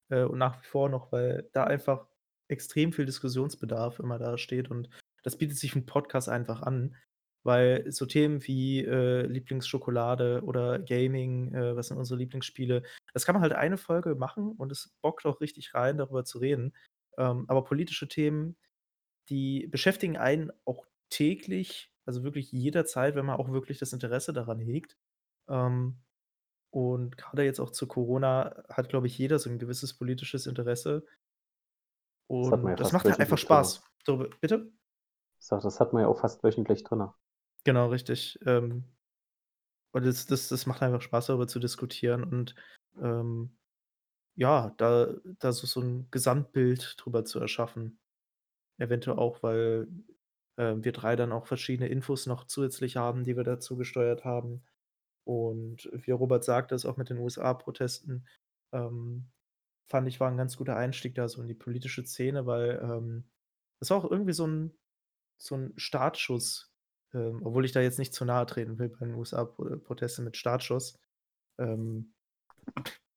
[0.10, 2.08] äh, und nach wie vor noch, weil da einfach
[2.50, 4.90] extrem viel Diskussionsbedarf immer dasteht und
[5.24, 6.96] das bietet sich 'n Podcast einfach an,
[7.44, 12.84] weil so Themen wie, äh, Lieblingsschokolade oder Gaming, äh, was sind unsere Lieblingsspiele,
[13.14, 16.38] das kann man halt eine Folge machen und es bockt auch richtig rein, darüber zu
[16.40, 16.76] reden.
[17.18, 18.56] Ähm, aber politische Themen,
[19.30, 24.60] die beschäftigen einen auch täglich, also wirklich jederzeit, wenn man auch wirklich das Interesse daran
[24.60, 24.98] hegt.
[25.50, 25.98] Ähm,
[26.72, 31.06] und grade jetzt auch zu Corona hat, glaube ich, jeder so 'n gewisses politisches Interesse.
[32.42, 33.38] Das hat man ja Und das macht halt einfach.
[33.38, 33.84] Spaß.
[34.06, 34.74] Darüber bitte?
[35.46, 37.14] Sage, das hat man ja auch fast wöchentlich drinne.
[37.66, 38.40] Genau, richtig.
[38.46, 38.84] Ähm,
[39.94, 42.56] und das das das macht einfach Spaß, darüber zu diskutieren und,
[43.02, 43.58] ähm,
[44.36, 48.00] ja, da da so so 'n Gesamtbild drüber zu erschaffen.
[48.80, 49.88] Eventuell auch, weil,
[50.58, 54.64] äh, wir 3 dann auch verschiedene Infos noch zusätzlich haben, die wir dazu gesteuert haben.
[55.26, 58.28] Und wie Robert sagte, das auch mit den USA-Protesten,
[58.74, 59.28] ähm,
[59.90, 63.26] fand ich, war 'n ganz guter Einstieg da so in die politische Szene, weil, ähm,
[63.80, 64.74] das war auch irgendwie so 'n
[65.38, 66.74] so 'n Startschuss,
[67.14, 70.24] ähm, obwohl ich da jetzt nicht zu nahe treten will bei den USA-Pro äh, Protesten
[70.26, 71.00] mit Startschuss.
[71.60, 72.14] Ähm,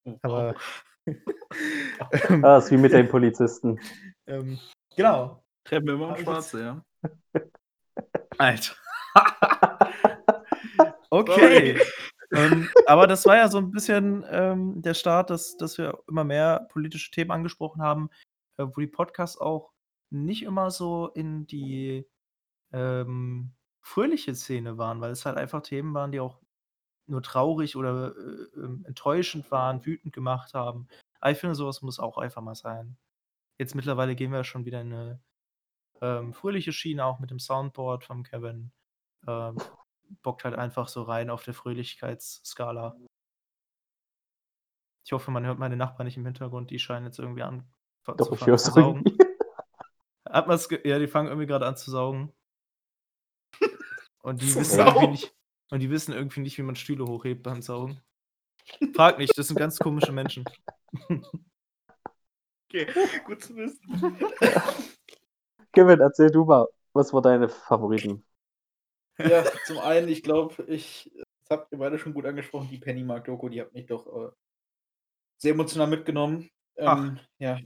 [0.09, 0.85] Oh, aber wow.
[2.31, 3.81] ähm, Ah, ist wie mit den Polizisten.
[4.27, 4.59] ähm,
[4.97, 5.43] genau.
[5.65, 6.85] Treffen wir immer jetzt Schwarze, ja.
[8.39, 8.75] Alter.
[11.11, 11.81] Okay.
[12.35, 16.25] Ähm, aber das war ja so 'n bisschen, ähm, der Start, dass dass wir immer
[16.25, 18.11] mehr politische Themen angesprochen haben,
[18.59, 19.73] äh, wo die Podcasts auch
[20.11, 22.07] nicht immer so in die,
[22.73, 26.41] ähm, fröhliche Szene waren, weil es halt einfach Themen waren, die auch
[27.09, 30.89] nur traurig oder, äh, ähm, enttäuschend waren, wütend gemacht haben.
[31.21, 32.99] Aber ich finde, so was muss auch einfach mal sein.
[33.59, 35.21] Jetzt mittlerweile gehen wir ja schon wieder in 'ne,
[36.01, 38.73] ähm, fröhliche Schiene, auch mit dem Soundboard von Kevin.
[39.27, 39.57] Ähm,
[40.23, 42.97] bockt halt einfach so rein auf der Fröhlichkeitsskala.
[45.05, 47.65] Ich hoffe, man hört meine Nachbarn nicht im Hintergrund, die scheinen jetzt irgendwie an
[48.05, 49.05] Doch, zu ich fangen hör's zu saugen.
[50.29, 52.33] Hat man's ge ja, die fangen irgendwie gerade an zu saugen.
[54.23, 55.37] Und die wissen irgendwie nicht
[55.71, 58.01] und die wissen irgendwie nicht, wie man Stühle hochhebt beim Saugen.
[58.95, 60.45] Frag nicht, das sind ganz komische Menschen.
[62.69, 62.89] Okay,
[63.25, 63.81] gut zu wissen.
[65.77, 68.25] Kevin, erzähl du mal, was waren deine Favoriten?
[69.19, 71.11] Ja, zum einen, ich glaube, ich,
[71.49, 74.31] das habt ihr beide schon gut angesprochen, die Pennymark-Doku, die hat mich doch äh,
[75.39, 76.51] sehr emotional mitgenommen.
[76.77, 77.59] Ähm, ja,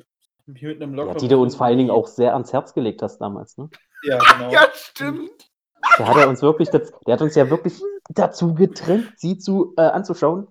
[0.54, 1.20] hier mit einem Ja, Locker.
[1.20, 3.68] die du uns vor allen Dingen auch sehr ans Herz gelegt hast damals, ne?
[4.02, 4.52] Ja, genau.
[4.52, 5.50] Ja, stimmt.
[5.98, 9.74] Der hat ja uns wirklich, das, der hat uns ja wirklich dazu getrennt, sie zu
[9.76, 10.48] äh, anzuschauen.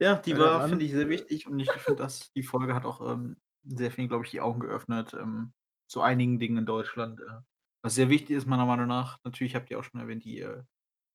[0.00, 2.84] Ja, die Ja, war, finde ich, sehr wichtig und ich finde, dass die Folge hat
[2.84, 3.36] auch ähm,
[3.68, 5.52] sehr viel, glaube ich, die Augen geöffnet ähm,
[5.88, 7.20] zu einigen Dingen in Deutschland.
[7.20, 7.40] Äh,
[7.82, 9.18] was sehr wichtig ist, meiner Meinung nach.
[9.24, 10.62] Natürlich habt ihr auch schon erwähnt, die äh,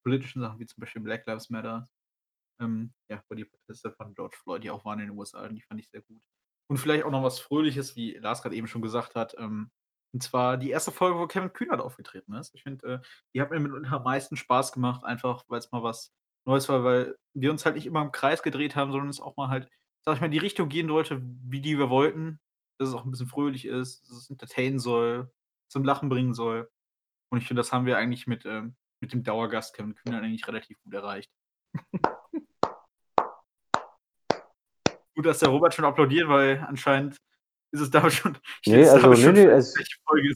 [0.03, 1.87] politischen Sachen, wie zum Beispiel Black Lives Matter.
[2.61, 5.61] Ähm, ja, wo die Proteste von George Floyd, die auch waren in den USA, die
[5.61, 6.21] fand ich sehr gut.
[6.69, 9.35] Und vielleicht auch noch was Fröhliches, wie Lars gerade eben schon gesagt hat.
[9.37, 9.71] Ähm,
[10.13, 12.53] und zwar die erste Folge, wo Kevin Kühnert aufgetreten ist.
[12.53, 12.99] Ich finde, äh,
[13.33, 16.13] die hat mir mitunter am meisten Spaß gemacht, einfach weil es mal was
[16.45, 19.37] Neues war, weil wir uns halt nicht immer im Kreis gedreht haben, sondern es auch
[19.37, 19.69] mal halt,
[20.05, 22.39] sag ich mal, in die Richtung gehen sollte, wie die wir wollten.
[22.77, 25.31] Dass es auch ein bisschen fröhlich ist, dass es entertainen soll,
[25.67, 26.69] zum Lachen bringen soll.
[27.29, 30.47] Und ich finde, das haben wir eigentlich mit, ähm, mit dem Dauergast Kevin Kühnert eigentlich
[30.47, 31.31] relativ gut erreicht.
[35.15, 37.17] gut, dass der Robert schon applaudiert, weil anscheinend
[37.71, 38.37] ist es da schon.
[38.65, 39.79] Nee, also, nee, schon nee, also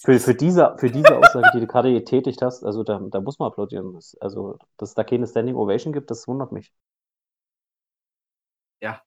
[0.04, 3.40] für, für, diese, für diese Aussage, die du gerade getätigt hast, also da, da muss
[3.40, 3.98] man applaudieren.
[4.20, 6.72] Also, dass es da keine Standing Ovation gibt, das wundert mich.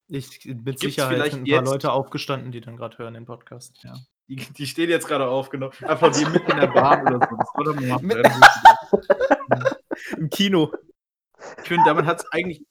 [0.08, 3.14] Ich mit Gibt's Sicherheit vielleicht sind ein paar jetzt- Leute aufgestanden, die dann gerade hören
[3.14, 3.78] den Podcast.
[3.82, 3.94] Ja.
[4.28, 5.72] Die, die stehen jetzt gerade aufgenommen.
[5.82, 7.36] Applaudieren mitten in der Bahn oder so.
[7.36, 9.70] Das doch mal machen.
[10.16, 10.72] Im Kino.
[11.62, 12.64] Ich finde, damit hat es eigentlich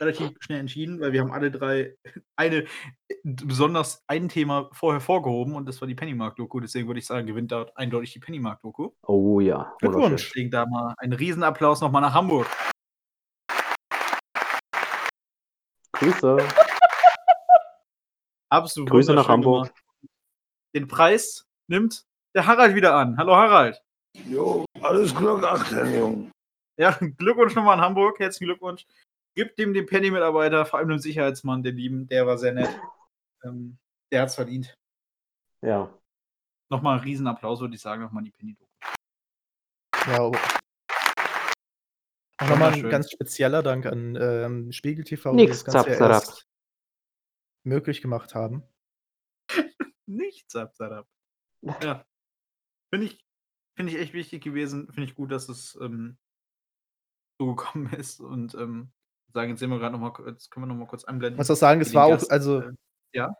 [0.00, 1.94] relativ schnell entschieden, weil wir haben alle drei
[2.36, 2.62] eine
[3.08, 6.60] äh, besonders ein Thema vorher vorgehoben und das war die Pennymark-Doku.
[6.60, 8.90] Deswegen würde ich sagen, gewinnt dort eindeutig die Pennymark-Doku.
[9.06, 9.74] Oh ja.
[9.78, 10.28] Glückwunsch.
[10.28, 12.46] Deswegen da mal einen Riesenapplaus nochmal nach Hamburg.
[16.00, 16.38] Grüße.
[18.50, 18.90] Absolut.
[18.90, 19.66] Grüße nach Hamburg.
[19.66, 19.82] gemacht.
[20.74, 23.18] Den Preis nimmt der Harald wieder an.
[23.18, 23.82] Hallo Harald.
[24.26, 26.30] Jo, alles Glück, achten, Jung.
[26.78, 28.18] Ja, Glückwunsch nochmal an Hamburg.
[28.18, 28.86] Herzlichen Glückwunsch.
[29.36, 32.70] Gib dem den Penny-Mitarbeiter, vor allem dem Sicherheitsmann, den lieben, der war sehr nett.
[33.44, 33.78] Ähm,
[34.10, 34.74] der hat's verdient.
[35.62, 35.92] Ja.
[36.70, 38.70] Nochmal einen Riesenapplaus, würde ich sagen, nochmal an die Penny-Doku.
[40.10, 40.30] Ja,
[42.48, 46.46] nochmal ein ganz spezieller Dank an ähm, Spiegel TV, die Nix, das Ganze erst
[47.64, 48.62] möglich gemacht haben.
[50.06, 51.06] Nichts abzarab.
[51.82, 52.06] Ja.
[52.92, 53.24] Finde ich,
[53.76, 54.86] finde ich echt wichtig gewesen.
[54.86, 56.16] Finde ich gut, dass es ähm,
[57.38, 58.20] so gekommen ist.
[58.20, 58.92] Und ähm,
[59.32, 61.34] sagen, jetzt sehen wir gerade nochmal, jetzt können wir nochmal kurz einblenden.
[61.34, 62.72] Ich muss auch sagen, es war auch, Gast, also, äh,
[63.14, 63.34] ja?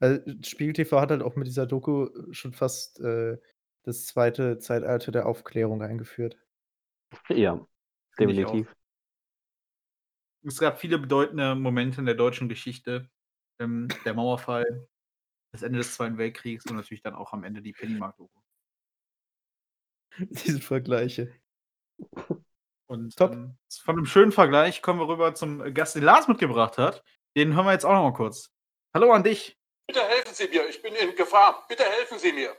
[0.00, 3.38] weil Spiegel TV hat halt auch mit dieser Doku schon fast äh,
[3.82, 6.36] das zweite Zeitalter der Aufklärung eingeführt.
[7.28, 7.69] Ja, auch.
[8.26, 8.74] Definitiv.
[10.42, 13.10] Es gab viele bedeutende Momente in der deutschen Geschichte.
[13.58, 14.88] Ähm, der Mauerfall,
[15.52, 18.40] das Ende des Zweiten Weltkriegs und natürlich dann auch am Ende die Pennymark-Doku.
[20.18, 21.34] Diese Vergleiche.
[22.86, 23.32] Und Top.
[23.32, 27.04] ähm, von einem schönen Vergleich kommen wir rüber zum Gast, den Lars mitgebracht hat.
[27.36, 28.50] Den hören wir jetzt auch noch mal kurz.
[28.94, 29.56] Hallo an dich.
[29.86, 31.64] Bitte helfen Sie mir, ich bin in Gefahr.
[31.68, 32.56] Bitte helfen Sie mir.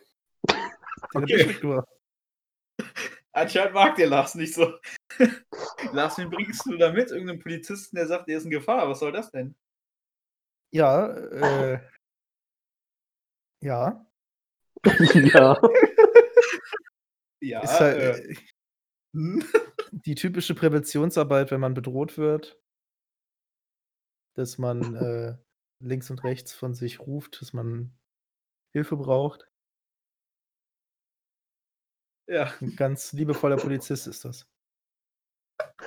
[1.13, 1.82] Okay.
[3.34, 4.74] Anscheinend mag der Lars nicht so.
[5.94, 7.12] Lars, wen bringst du da mit?
[7.12, 8.89] Irgendeinen Polizisten, der sagt, der ist in Gefahr.
[8.89, 9.56] Was soll das denn?
[10.72, 11.80] Ja, äh,
[13.62, 14.06] ja.
[14.86, 15.62] ja.
[17.44, 18.36] Ja, Ist halt äh, äh,
[19.91, 22.62] die typische Präventionsarbeit, wenn man bedroht wird,
[24.36, 25.38] dass man äh,
[25.80, 27.98] links und rechts von sich ruft, dass man
[28.74, 29.51] Hilfe braucht.
[32.32, 32.54] Ja.
[32.62, 34.48] Ein ganz liebevoller Polizist ist das.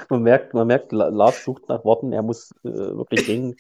[0.09, 3.57] Man merkt, man merkt, La- Lars sucht nach Worten, er muss äh, wirklich ringen,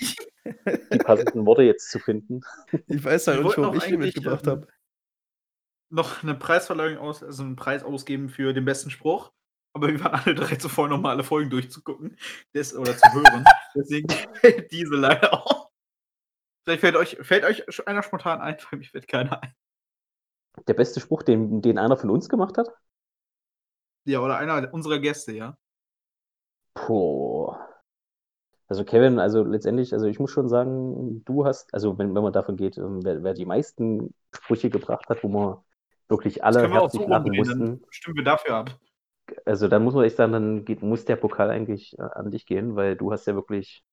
[0.92, 2.42] die passenden Worte jetzt zu finden.
[2.86, 4.68] Ich weiß halt nicht, warum ich ihn eigentlich, mitgebracht ähm, habe.
[5.90, 9.32] noch eine Preisverleihung aus, also einen Preis ausgeben für den besten Spruch.
[9.76, 12.16] Aber wir waren alle drei zuvor noch mal alle Folgen durchzugucken
[12.54, 13.44] des, oder zu hören.
[13.74, 15.70] Deswegen fällt diese leider auch.
[16.62, 19.54] Vielleicht fällt euch, fällt euch einer spontan ein, weil mir fällt keiner ein.
[20.68, 22.68] Der beste Spruch, den, den einer von uns gemacht hat?
[24.06, 25.56] Ja, oder einer unserer Gäste, ja.
[26.74, 27.56] Puh.
[28.68, 32.32] Also Kevin, also letztendlich, also ich muss schon sagen, du hast, also wenn, wenn man
[32.32, 35.58] davon geht, ähm, wer, wer die meisten Sprüche gebracht hat, wo man
[36.08, 37.84] wirklich Das alle können wir auch so lachen umdrehen, dann mussten.
[37.90, 38.78] stimmen wir dafür ab.
[39.46, 42.46] also dann muss man echt sagen, dann geht, muss der Pokal eigentlich äh, an dich
[42.46, 43.84] gehen, weil du hast ja wirklich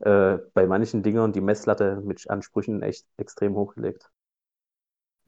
[0.00, 4.10] äh, bei manchen Dingern die Messlatte mit Ansprüchen echt extrem hochgelegt.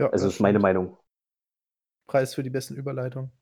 [0.01, 0.59] Ja, Also das ist meine.
[0.59, 0.99] Meinung.
[2.07, 3.33] Preis für die besten Überleitungen.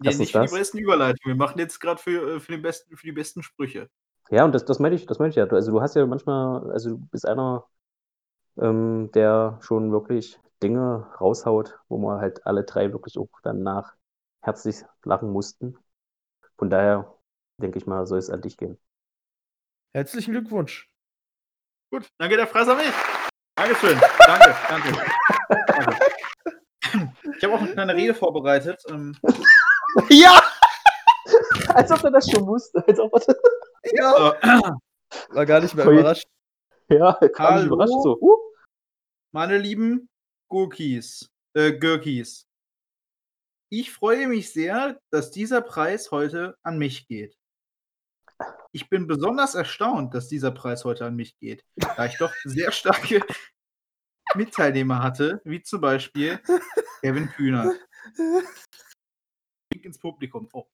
[0.00, 0.52] Ja, Erstens nicht für die das.
[0.52, 1.34] besten Überleitungen.
[1.36, 3.90] Wir machen jetzt gerade für, äh, für, den besten, für die besten Sprüche.
[4.30, 5.46] Ja, und das, das meine ich, das meine ich ja.
[5.46, 7.66] Du- Also du hast ja manchmal, also du bist einer,
[8.58, 13.94] ähm, der schon wirklich Dinge raushaut, wo wir halt alle drei wirklich auch danach
[14.42, 15.76] herzlich lachen mussten.
[16.58, 17.14] Von daher
[17.58, 18.78] denke ich mal, soll es an dich gehen.
[19.94, 20.88] Herzlichen Glückwunsch.
[21.90, 22.92] Gut, dann geht der Preis an mich.
[23.56, 23.98] Dankeschön.
[24.26, 25.16] Danke, danke.
[27.36, 28.82] Ich habe auch eine kleine Rede vorbereitet.
[28.88, 29.16] Ähm,
[30.10, 30.40] Ja!
[31.68, 32.84] Als ob er das schon wusste.
[32.86, 33.36] Als ob er
[33.92, 34.78] Ja!
[35.30, 36.26] War gar nicht mehr Voll- überrascht.
[36.88, 37.66] ja, kam nicht Hallo?
[37.74, 38.18] überrascht so.
[38.20, 38.36] Uh.
[39.32, 40.08] meine lieben
[40.48, 42.46] Gurkis, äh, Gürkis.
[43.68, 47.36] Ich freue mich sehr, dass dieser Preis heute an mich geht.
[48.72, 51.64] Ich bin besonders erstaunt, dass dieser Preis heute an mich geht,
[51.96, 53.20] da ich doch sehr starke
[54.36, 56.40] Mitteilnehmer hatte, wie zum Beispiel
[57.02, 57.72] Kevin Kühner.
[59.72, 60.48] Wink ins Publikum.
[60.52, 60.66] Oh.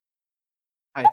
[0.95, 1.05] Hi.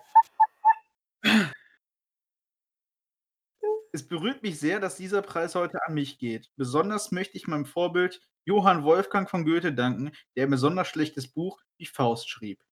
[3.93, 6.51] Es berührt mich sehr, dass dieser Preis heute an mich geht.
[6.57, 11.61] Besonders möchte ich meinem Vorbild Johann Wolfgang von Goethe danken, der ein besonders schlechtes Buch
[11.79, 12.63] Die Faust schrieb.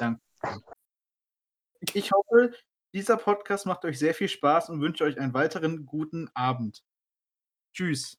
[0.00, 0.20] Danke.
[1.92, 2.52] Ich hoffe,
[2.92, 6.82] dieser Podcast macht euch sehr viel Spaß und wünsche euch einen weiteren guten Abend.
[7.72, 8.18] Tschüss.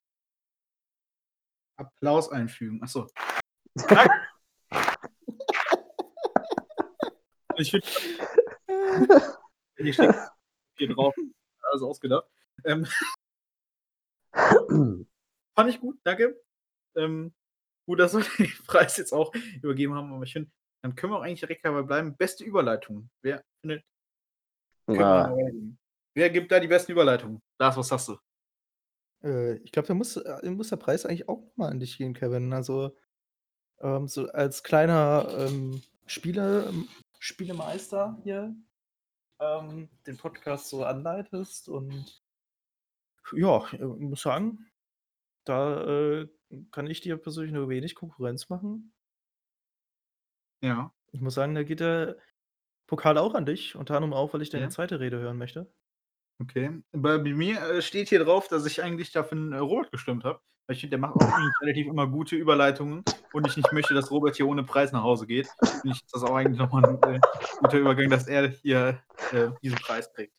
[1.77, 2.81] Applaus einfügen.
[2.83, 3.07] Achso.
[7.57, 7.87] Ich finde,
[9.77, 10.15] hier steht
[10.77, 11.15] hier drauf.
[11.61, 12.27] Alles ausgedacht.
[12.65, 12.85] Ähm,
[15.55, 16.39] fand ich gut, danke.
[16.95, 17.33] Ähm,
[17.85, 20.51] gut, dass wir den Preis jetzt auch übergeben haben, aber ich finde,
[20.83, 22.15] dann können wir auch eigentlich direkt dabei bleiben.
[22.15, 23.09] Beste Überleitung.
[23.21, 23.83] Wer findet,
[24.87, 25.35] Ja.
[26.13, 27.41] Wer gibt da die besten Überleitungen?
[27.59, 28.17] Lars, was hast du?
[29.23, 32.13] Äh, ich glaube, da muss, äh, muss der Preis eigentlich auch nochmal an dich gehen,
[32.13, 32.53] Kevin.
[32.53, 32.95] Also,
[33.79, 36.73] ähm, so als kleiner ähm, Spiele,
[37.19, 38.55] Spielemeister hier
[39.39, 42.23] ähm, den Podcast so anleitest und
[43.33, 44.67] ja, ich äh, muss sagen,
[45.43, 45.83] da
[46.21, 46.27] äh,
[46.71, 48.93] kann ich dir persönlich nur wenig Konkurrenz machen.
[50.61, 50.93] Ja.
[51.11, 52.17] Ich muss sagen, da geht der
[52.87, 54.69] Pokal auch an dich, unter anderem auch, weil ich deine Ja.
[54.69, 55.71] zweite Rede hören möchte.
[56.41, 56.81] Okay.
[56.91, 60.23] Bei, bei mir äh, steht hier drauf, dass ich eigentlich dafür einen, äh, Robert gestimmt
[60.23, 60.39] habe.
[60.67, 63.93] Weil ich finde, der macht auch eigentlich relativ immer gute Überleitungen und ich nicht möchte,
[63.93, 65.47] dass Robert hier ohne Preis nach Hause geht.
[65.81, 67.19] Finde ich das auch eigentlich nochmal ein äh,
[67.59, 70.33] guter Übergang, dass er hier äh, diesen Preis kriegt.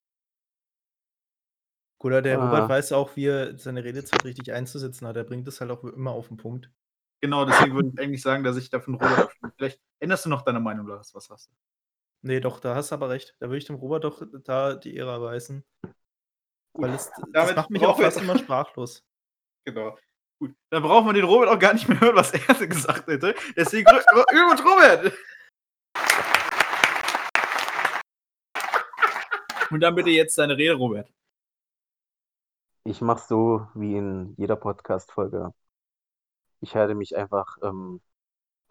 [2.00, 2.44] Oder der Ah.
[2.44, 5.16] Robert weiß auch, wie er seine Redezeit richtig einzusetzen hat.
[5.16, 6.70] Er bringt es halt auch immer auf den Punkt.
[7.20, 9.52] Genau, deswegen würde ich eigentlich sagen, dass ich dafür einen Robert abstimme.
[9.56, 11.12] Vielleicht änderst du noch deine Meinung, Lars.
[11.14, 11.56] Was hast du?
[12.22, 13.34] Nee, doch, da hast du aber recht.
[13.38, 15.64] Da würde ich dem Robert doch da die Ehre erweisen.
[16.72, 19.04] Weil es, das macht mich auch fast immer sprachlos.
[19.64, 19.96] Genau.
[20.40, 20.54] Gut.
[20.70, 23.34] Dann braucht man den Robert auch gar nicht mehr hören, was er gesagt hätte.
[23.56, 25.12] Deswegen Übung Robert!
[29.70, 31.12] Und dann bitte jetzt deine Rede, Robert.
[32.84, 35.52] ich mache so wie in jeder Podcast-Folge.
[36.60, 38.00] Ich halte mich einfach ähm,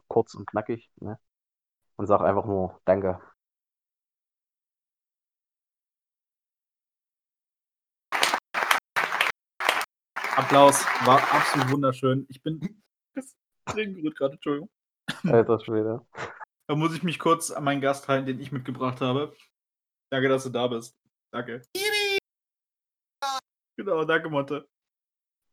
[0.07, 1.19] kurz und knackig ne?
[1.97, 3.21] und sage einfach nur Danke.
[10.37, 10.85] Applaus.
[11.03, 12.27] War absolut wunderschön.
[12.29, 12.59] Ich bin
[13.75, 14.69] gerührt gerade, Entschuldigung.
[15.23, 16.05] Alter Schwede.
[16.67, 19.35] Da muss ich mich kurz an meinen Gast halten, den ich mitgebracht habe.
[20.11, 20.95] Danke, dass du da bist.
[21.33, 21.63] Danke.
[23.77, 24.69] Genau, danke, Monte.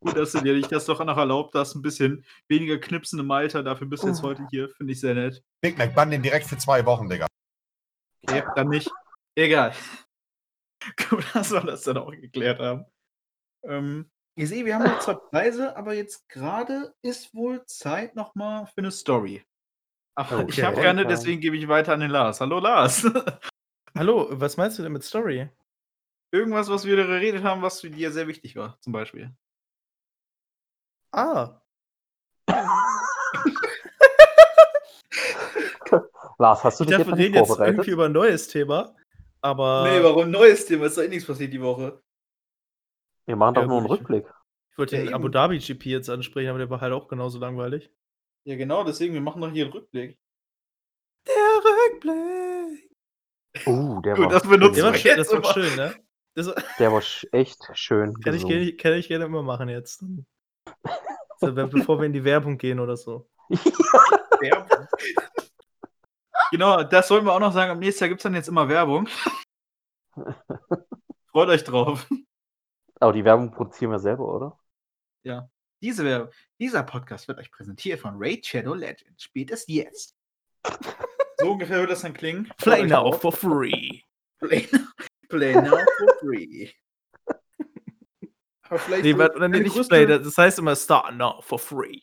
[0.01, 3.31] Gut, dass du dir nicht das doch noch erlaubt hast, ein bisschen weniger knipsen im
[3.31, 3.63] Alter.
[3.63, 4.69] Dafür bist du jetzt heute hier.
[4.69, 5.43] Finde ich sehr nett.
[5.63, 7.27] Big Mac, bann den direkt für zwei Wochen, Digga.
[8.23, 8.91] Okay, dann nicht.
[9.35, 9.75] Egal.
[11.09, 12.85] Gut, dass wir das dann auch geklärt haben.
[13.63, 18.67] Ähm, ihr seht, wir haben noch zwei Preise, aber jetzt gerade ist wohl Zeit nochmal
[18.67, 19.45] für eine Story.
[20.17, 20.63] Ach, ich Okay.
[20.63, 22.41] habe keine, deswegen gebe ich weiter an den Lars.
[22.41, 23.05] Hallo Lars.
[23.97, 25.49] Hallo, was meinst du denn mit Story?
[26.33, 29.33] Irgendwas, was wir geredet haben, was für dir sehr wichtig war, zum Beispiel.
[31.13, 31.61] Ah,
[36.39, 37.75] Lars, hast du ich dich dachte, wir etwa reden nicht jetzt vorbereitet?
[37.75, 38.97] irgendwie über ein neues Thema.
[39.41, 40.87] Aber Nee, warum neues Thema?
[40.87, 42.03] Ist doch eh nichts passiert die Woche.
[43.27, 44.27] Wir machen doch Ja, nur einen Rückblick.
[44.73, 45.15] ich wollte Ja, den eben.
[45.15, 47.91] Abu Dhabi GP jetzt ansprechen, aber der war halt auch genauso langweilig.
[48.45, 50.19] Ja, genau, deswegen, wir machen doch hier einen Rückblick.
[51.27, 51.35] Der
[51.65, 52.91] Rückblick.
[53.67, 55.95] Uh, der Gut, war, das benutzen Der war, wir schön, jetzt das war schön, ne?
[56.35, 60.05] Das war- der war echt schön kann, ich, gerne- kann ich gerne immer machen jetzt.
[61.41, 63.29] So, be- bevor wir in die Werbung gehen oder so.
[64.41, 64.87] Werbung.
[66.53, 67.73] Genau, das sollten wir auch noch sagen.
[67.73, 69.09] Am nächsten Jahr gibt es dann jetzt immer Werbung.
[71.33, 72.07] Freut euch drauf.
[73.01, 74.59] Aber die Werbung produzieren wir selber, oder?
[75.25, 75.49] Ja.
[75.83, 79.23] Diese Werbung, dieser Podcast wird euch präsentiert von Raid Shadow Legends.
[79.23, 80.17] Spielt es jetzt.
[81.41, 82.49] So ungefähr wird das dann klingen.
[82.59, 84.01] Play now for free.
[84.39, 84.69] Play,
[85.29, 86.71] play now for free.
[88.63, 92.01] Aber vielleicht Nee, warte, nee, nicht play, das heißt immer start now for free.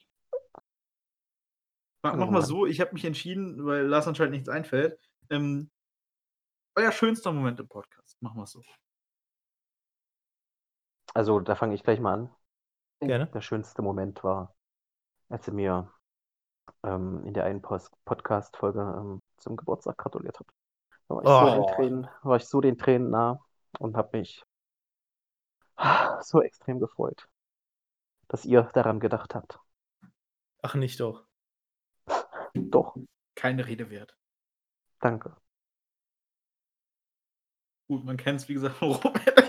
[2.04, 5.00] Mach, mach Oh mal so, ich habe mich entschieden, weil Lars anscheinend nichts einfällt.
[5.30, 5.72] Ähm,
[6.76, 8.22] euer schönster Moment im Podcast.
[8.22, 8.62] Machen wir es so.
[11.14, 12.30] Also, da fange ich gleich mal an.
[13.02, 13.28] Gerne.
[13.34, 14.56] Der schönste Moment war,
[15.30, 15.92] als ihr mir
[16.84, 20.52] ähm, in der einen Podcast-Folge ähm, zum Geburtstag gratuliert habt.
[21.08, 21.50] Da war ich, so Oh.
[21.50, 23.40] den Tränen, war ich so den Tränen nah
[23.80, 24.44] und habe mich
[26.22, 27.28] so extrem gefreut,
[28.30, 29.60] dass ihr daran gedacht habt.
[30.64, 31.26] Ach, nicht doch.
[32.56, 32.96] Doch,
[33.36, 34.16] Keine Rede wert.
[35.02, 35.36] danke.
[37.88, 39.41] Gut, man kennt es, wie gesagt, von Robert.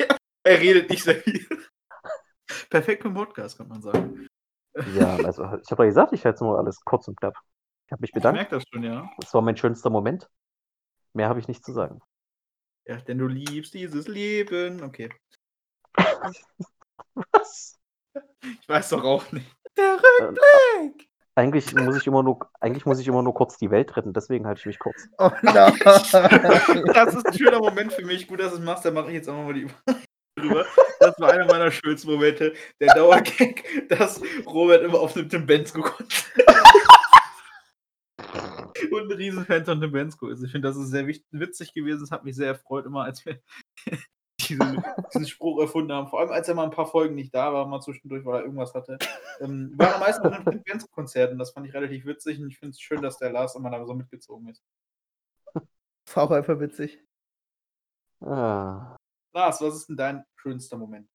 [0.44, 1.46] Er redet nicht sehr viel.
[2.70, 4.26] Perfekt für einen Podcast, kann man sagen.
[4.94, 7.34] Ja, also ich habe ja gesagt, ich halte es nur alles kurz und knapp.
[7.86, 8.36] Ich habe mich Ich bedankt.
[8.38, 9.10] merke das schon, ja.
[9.20, 10.28] Das war mein schönster Moment.
[11.12, 12.00] Mehr habe ich nicht zu sagen.
[12.86, 14.82] Ja, denn du liebst dieses Leben.
[14.82, 15.10] Okay.
[17.14, 17.78] Was?
[18.60, 19.50] Ich weiß doch auch nicht.
[19.76, 21.08] Der Rückblick!
[21.34, 24.46] Eigentlich muss ich immer nur, eigentlich muss ich immer nur kurz die Welt retten, deswegen
[24.46, 25.08] halte ich mich kurz.
[25.18, 25.72] Oh nein.
[25.82, 28.26] Das ist ein schöner Moment für mich.
[28.28, 29.66] Gut, dass du es machst, da mache ich jetzt auch mal die
[30.36, 30.66] drüber.
[31.00, 32.54] Das war einer meiner schönsten Momente.
[32.80, 36.14] Der Dauergag, dass Robert immer auf dem Tim Bensko konnte.
[38.90, 40.42] Und ein Riesenfan von Tim Bensko ist.
[40.42, 42.02] Ich finde, das ist sehr witzig gewesen.
[42.02, 43.40] Es hat mich sehr erfreut, immer als wir
[44.40, 46.08] diesen, diesen Spruch erfunden haben.
[46.08, 48.42] Vor allem, als er mal ein paar Folgen nicht da war, mal zwischendurch, weil er
[48.42, 48.98] irgendwas hatte.
[49.40, 51.38] Ähm, war am meisten auf den Tim Bensko-Konzerten.
[51.38, 53.84] Das fand ich relativ witzig und ich finde es schön, dass der Lars immer da
[53.84, 54.62] so mitgezogen ist.
[55.54, 56.98] Das war auch einfach witzig.
[58.20, 58.96] Ah,
[59.32, 61.08] Lars, was ist denn dein schönster Moment?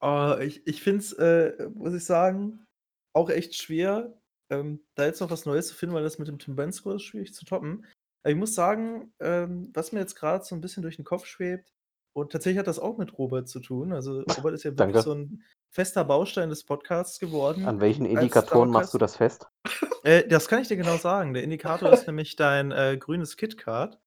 [0.00, 2.66] Oh, ich ich finde es, äh, muss ich sagen,
[3.14, 4.12] auch echt schwer,
[4.50, 7.04] ähm, da jetzt noch was Neues zu finden, weil das mit dem Tim Bensko ist
[7.04, 7.86] schwierig zu toppen.
[8.22, 11.26] Aber ich muss sagen, ähm, was mir jetzt gerade so ein bisschen durch den Kopf
[11.26, 11.74] schwebt,
[12.16, 13.92] und tatsächlich hat das auch mit Robert zu tun.
[13.92, 15.02] Also Robert ist ja wirklich Danke.
[15.02, 17.66] so ein fester Baustein des Podcasts geworden.
[17.66, 19.46] an welchen Indikatoren machst du das fest?
[20.04, 21.32] Äh, das kann ich dir genau sagen.
[21.32, 23.98] Der Indikator ist nämlich dein äh, grünes KitKat.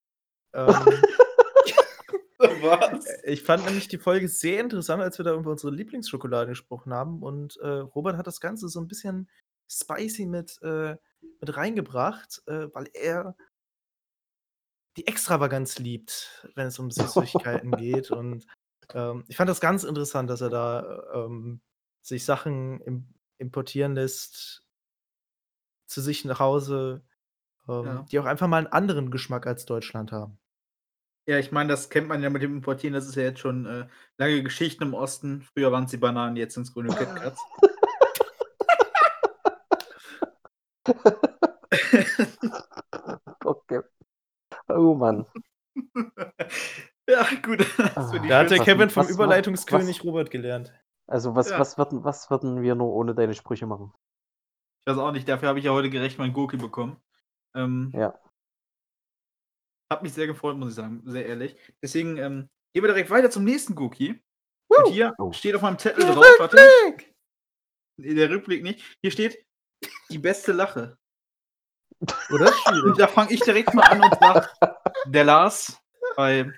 [0.53, 0.75] Ähm,
[2.62, 3.06] Was?
[3.24, 7.22] ich fand nämlich die Folge sehr interessant, als wir da über unsere Lieblingsschokolade gesprochen haben.
[7.24, 9.30] Und äh, Robert hat das Ganze so ein bisschen
[9.70, 10.96] spicy mit, äh,
[11.41, 13.36] mit reingebracht, äh, weil er
[14.98, 16.89] die Extravaganz liebt, wenn es um
[17.36, 18.12] Süßigkeiten geht.
[18.12, 18.46] Und
[18.93, 21.62] ähm, ich fand das ganz interessant, dass er da ähm,
[22.02, 24.63] sich Sachen im, importieren lässt
[25.86, 27.04] zu sich nach Hause,
[27.67, 28.06] ähm, Ja.
[28.12, 30.39] die auch einfach mal einen anderen Geschmack als Deutschland haben.
[31.29, 32.93] Ja, ich meine, das kennt man ja mit dem Importieren.
[32.93, 33.87] Das ist ja jetzt schon äh,
[34.17, 35.41] lange Geschichten im Osten.
[35.41, 37.41] Früher waren es die Bananen, jetzt sind es grüne KitKats.
[43.43, 43.81] Okay.
[44.69, 45.25] Oh Mann.
[47.09, 47.59] ja, gut.
[47.59, 50.73] Die Da hat der Was- Kevin vom was- Überleitungskönig Robert gelernt.
[51.07, 51.59] Also was, Ja.
[51.59, 53.93] was, würden, was würden wir nur ohne deine Sprüche machen?
[54.85, 56.97] Ich weiß auch nicht, dafür habe ich ja heute gerecht meinen Gurki bekommen.
[57.55, 58.13] Ähm, Ja.
[59.91, 61.56] Hat mich sehr gefreut, muss ich sagen, sehr ehrlich.
[61.82, 64.21] Deswegen ähm, gehen wir direkt weiter zum nächsten Gurki.
[64.69, 65.32] Und hier Oh.
[65.32, 66.58] steht auf meinem Zettel drauf, warte.
[67.97, 68.84] Nee, Der Rückblick nicht.
[69.02, 69.45] Hier steht
[70.10, 70.97] die beste Lache.
[72.30, 72.54] Oder?
[72.84, 74.50] Und da fange ich direkt mal an und sage,
[75.08, 75.80] der Lars,
[76.15, 76.56] weil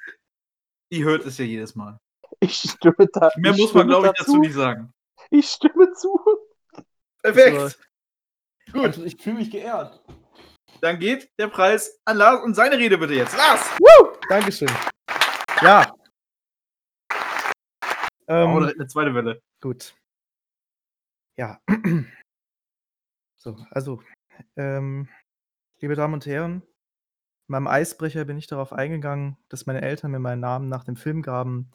[0.92, 1.98] ihr hört es ja jedes Mal.
[2.42, 3.30] Ich stimme da.
[3.38, 4.92] Mehr muss man, glaube ich, dazu nicht sagen.
[5.30, 6.20] Ich stimme zu.
[7.22, 7.80] Perfekt.
[8.74, 10.02] Gut, Also, ich fühle mich geehrt.
[10.82, 13.36] Dann geht der Preis an Lars und seine Rede bitte jetzt.
[13.36, 13.70] Lars!
[14.30, 14.70] Dankeschön.
[15.62, 15.94] Ja.
[18.28, 19.42] Ähm, oh, eine zweite Welle.
[19.62, 19.96] Gut.
[21.36, 21.60] Ja.
[23.42, 24.04] So, also,
[24.58, 25.08] ähm,
[25.80, 30.20] liebe Damen und Herren, in meinem Eisbrecher bin ich darauf eingegangen, dass meine Eltern mir
[30.20, 31.72] meinen Namen nach dem Film gaben,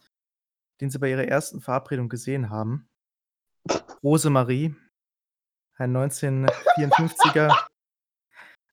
[0.83, 2.87] den sie bei ihrer ersten Verabredung gesehen haben.
[4.03, 4.77] Rosemarie,
[5.77, 7.67] ein 1954er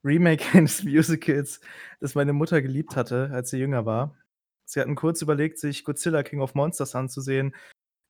[0.04, 1.62] Remake eines Musicals,
[2.00, 4.16] das meine Mutter geliebt hatte, als sie jünger war.
[4.66, 7.56] Sie hatten kurz überlegt, sich Godzilla King of Monsters anzusehen,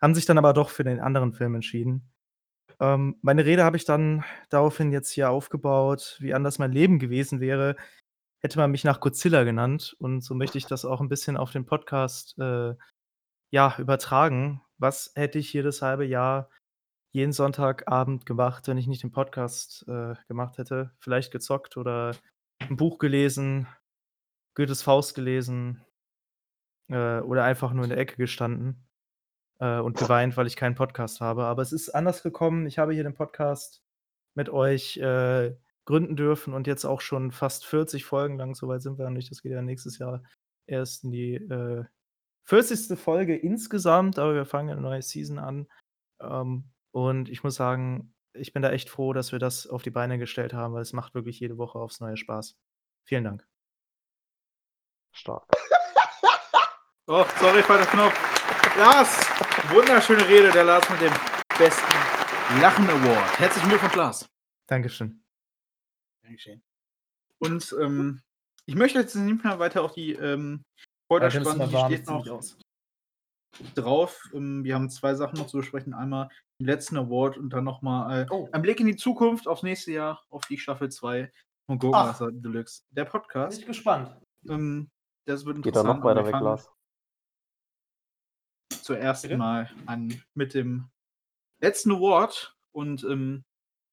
[0.02, 2.12] haben sich dann aber doch für den anderen Film entschieden.
[2.80, 7.40] Ähm, meine Rede habe ich dann daraufhin jetzt hier aufgebaut, wie anders mein Leben gewesen
[7.40, 7.76] wäre,
[8.42, 9.96] hätte man mich nach Godzilla genannt.
[10.00, 12.74] Und so möchte ich das auch ein bisschen auf den Podcast äh,
[13.52, 14.62] ja, übertragen.
[14.78, 16.50] Was hätte ich das halbe Jahr
[17.12, 20.92] jeden Sonntagabend gemacht, wenn ich nicht den Podcast äh, gemacht hätte?
[21.00, 22.16] Vielleicht gezockt oder
[22.60, 23.68] ein Buch gelesen
[24.56, 25.84] Goethes Faust gelesen
[26.90, 28.88] äh, oder einfach nur in der Ecke gestanden
[29.60, 31.46] äh, und geweint, weil ich keinen Podcast habe.
[31.46, 32.66] Aber es ist anders gekommen.
[32.68, 33.82] Ich habe hier den Podcast
[34.36, 35.56] mit euch äh,
[35.86, 38.56] gründen dürfen und jetzt auch schon fast 40 Folgen lang.
[38.56, 39.32] Soweit sind wir noch nicht.
[39.32, 40.24] Das geht ja nächstes Jahr
[40.68, 41.86] erst in die äh,
[42.46, 43.00] 40.
[43.00, 45.68] Folge insgesamt, aber wir fangen eine neue Season an.
[46.20, 49.92] Ähm, und ich muss sagen, ich bin da echt froh, dass wir das auf die
[49.92, 52.58] Beine gestellt haben, weil es macht wirklich jede Woche aufs neue Spaß.
[53.06, 53.48] Vielen Dank.
[55.12, 55.46] Stark.
[57.08, 58.78] Oh, sorry, falscher Knopf.
[58.78, 59.20] Lars,
[59.70, 61.12] wunderschöne Rede, der Lars mit dem
[61.58, 63.40] besten Lachen Award.
[63.40, 64.30] Herzlichen Glückwunsch, Lars.
[64.68, 65.22] Dankeschön.
[66.24, 66.64] Dankeschön.
[67.40, 68.22] Und ähm,
[68.66, 70.64] ich möchte jetzt nicht mehr weiter auf die ähm,
[71.10, 72.58] Folter spannen, die steht noch aus.
[73.76, 74.30] Drauf.
[74.34, 75.94] Ähm, wir haben zwei Sachen noch zu besprechen.
[75.94, 76.30] Einmal
[76.60, 78.48] den letzten Award und dann nochmal äh, Oh.
[78.52, 81.32] ein Blick in die Zukunft, aufs nächste Jahr, auf die Staffel 2
[81.66, 82.84] von Gurkenwasser Deluxe.
[82.92, 83.60] Der Bin Podcast.
[83.60, 84.16] ich gespannt.
[84.50, 84.90] Ähm,
[85.26, 86.00] das wird Geht da interessant.
[86.00, 86.70] noch weiter weg, Lars?
[88.82, 89.38] Zuerst Bitte?
[89.38, 90.90] mal an mit dem
[91.60, 93.44] letzten Award und ähm,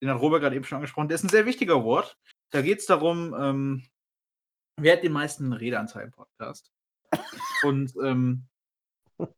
[0.00, 1.08] den hat Robert gerade eben schon angesprochen.
[1.08, 2.16] Der ist ein sehr wichtiger Award.
[2.50, 3.84] Da geht es darum, ähm,
[4.80, 6.72] wer hat den meisten Redeanteil im Podcast?
[7.64, 8.46] Und ähm,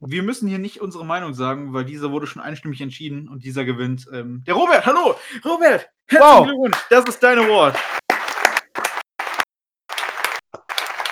[0.00, 3.64] wir müssen hier nicht unsere Meinung sagen, weil dieser wurde schon einstimmig entschieden und dieser
[3.64, 4.06] gewinnt.
[4.12, 5.14] Ähm, der Robert, hallo!
[5.44, 5.90] Robert!
[6.06, 6.44] Herzlichen Wow.
[6.46, 6.78] Glückwunsch!
[6.90, 7.76] Das ist dein Award!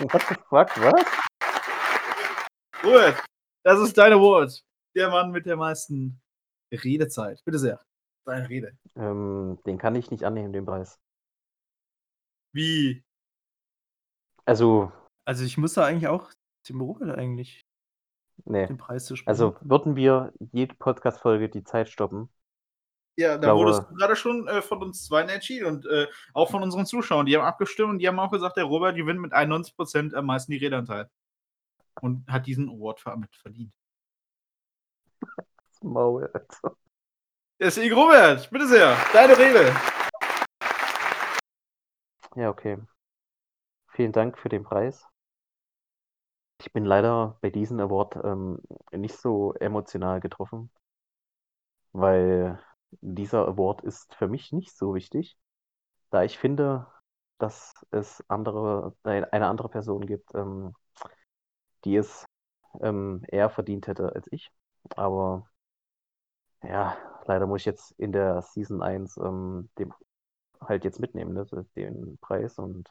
[0.01, 1.07] What the fuck, was?
[2.85, 3.25] Robert,
[3.65, 4.63] das ist dein Award.
[4.95, 6.21] Der Mann mit der meisten
[6.73, 7.43] Redezeit.
[7.45, 7.81] Bitte sehr.
[8.25, 8.77] Deine Rede.
[8.97, 10.99] Ähm, den kann ich nicht annehmen, den Preis.
[12.53, 13.03] Wie?
[14.45, 14.93] Also,
[15.25, 16.31] Also ich muss da eigentlich auch
[16.69, 17.63] dem Robert eigentlich
[18.49, 18.67] nee.
[18.67, 19.29] den Preis zu sprechen.
[19.31, 22.29] Also würden wir jede Podcast-Folge die Zeit stoppen?
[23.17, 26.51] Ja, da glaube- wurdest du gerade schon äh, von uns zweien entschieden und äh, auch
[26.51, 27.27] von unseren Zuschauern.
[27.27, 30.53] Die haben abgestimmt und die haben auch gesagt, der Robert gewinnt mit 91% am meisten
[30.53, 31.11] die Redeanteil.
[32.01, 33.73] Und hat diesen Award ver- mit verdient.
[35.21, 36.77] Das Maul, also.
[37.61, 39.75] Deswegen, Robert, bitte sehr, deine Rede.
[42.37, 42.79] Ja, okay.
[43.91, 45.05] Vielen Dank für den Preis.
[46.61, 48.61] Ich bin leider bei diesem Award ähm,
[48.93, 50.71] nicht so emotional getroffen,
[51.93, 52.59] weil
[53.01, 55.37] dieser Award ist für mich nicht so wichtig,
[56.11, 56.87] da ich finde,
[57.39, 60.75] dass es andere, ein- eine andere Person gibt, ähm,
[61.85, 62.25] die es
[62.81, 64.53] ähm, eher verdient hätte als ich.
[64.97, 65.49] Aber
[66.63, 66.97] ja,
[67.27, 69.93] leider muss ich jetzt in der Season 1 ähm, dem
[70.61, 71.47] halt jetzt mitnehmen, ne,
[71.77, 72.91] den Preis und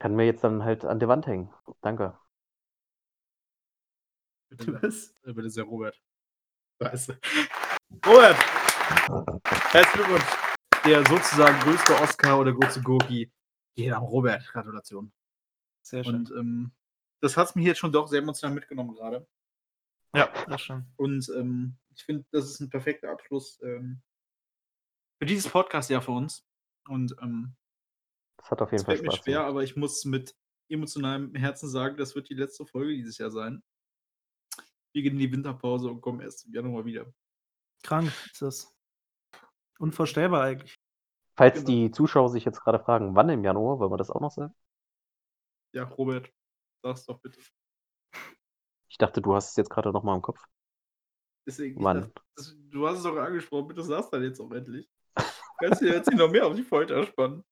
[0.00, 1.50] kann mir jetzt dann halt an der Wand hängen.
[1.82, 2.18] Danke.
[4.50, 6.00] Bitte bist äh, bitte sehr Robert.
[6.82, 7.18] Scheiße.
[8.06, 8.36] Robert,
[9.72, 10.24] herzlichen Glückwunsch.
[10.84, 13.30] Der sozusagen größte Oscar oder größte Gurki
[13.76, 14.44] geht am Robert.
[14.52, 15.12] Gratulation.
[15.82, 16.14] sehr schön.
[16.16, 16.72] Und ähm,
[17.20, 19.26] das hat es mir jetzt schon doch sehr emotional mitgenommen gerade.
[20.14, 20.86] ja, das schon.
[20.96, 24.00] Und ähm, ich finde, das ist ein perfekter Abschluss ähm,
[25.18, 26.46] für dieses Podcast ja für uns.
[26.88, 27.54] Und ähm,
[28.38, 29.50] Das hat auf jeden es Fall fällt mir Spaß schwer, gemacht.
[29.50, 30.34] aber ich muss mit
[30.68, 33.62] emotionalem Herzen sagen, das wird die letzte Folge dieses Jahr sein.
[34.92, 37.06] Wir gehen in die Winterpause und kommen erst im Januar wieder.
[37.82, 38.74] Krank ist das.
[39.78, 40.74] Unvorstellbar eigentlich.
[41.36, 41.66] Falls genau.
[41.68, 44.54] die Zuschauer sich jetzt gerade fragen, wann im Januar, wollen wir das auch noch sagen?
[45.72, 46.30] Ja, Robert,
[46.82, 47.40] sag's doch bitte.
[48.88, 50.44] Ich dachte, du hast es jetzt gerade nochmal im Kopf.
[51.46, 52.00] Deswegen, Wann?
[52.02, 54.90] dachte, das, du hast es doch angesprochen, bitte sag's dann jetzt auch endlich.
[55.58, 57.44] Kannst du jetzt nicht noch mehr auf die Folter spannen?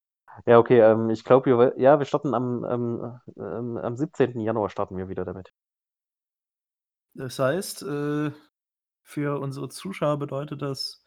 [0.47, 4.39] Ja, okay, ähm, ich glaube, wir, ja, wir starten am, ähm, ähm, am 17.
[4.41, 5.53] Januar starten wir wieder damit.
[7.19, 8.31] Das heißt, äh,
[9.03, 11.05] für unsere Zuschauer bedeutet das,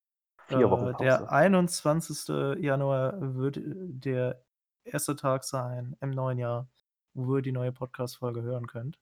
[0.49, 0.57] äh,
[0.99, 2.27] der 21.
[2.59, 4.43] Januar wird äh, der
[4.83, 6.69] erste Tag sein im neuen Jahr,
[7.13, 8.99] wo ihr die neue Podcast-Folge hören könnt.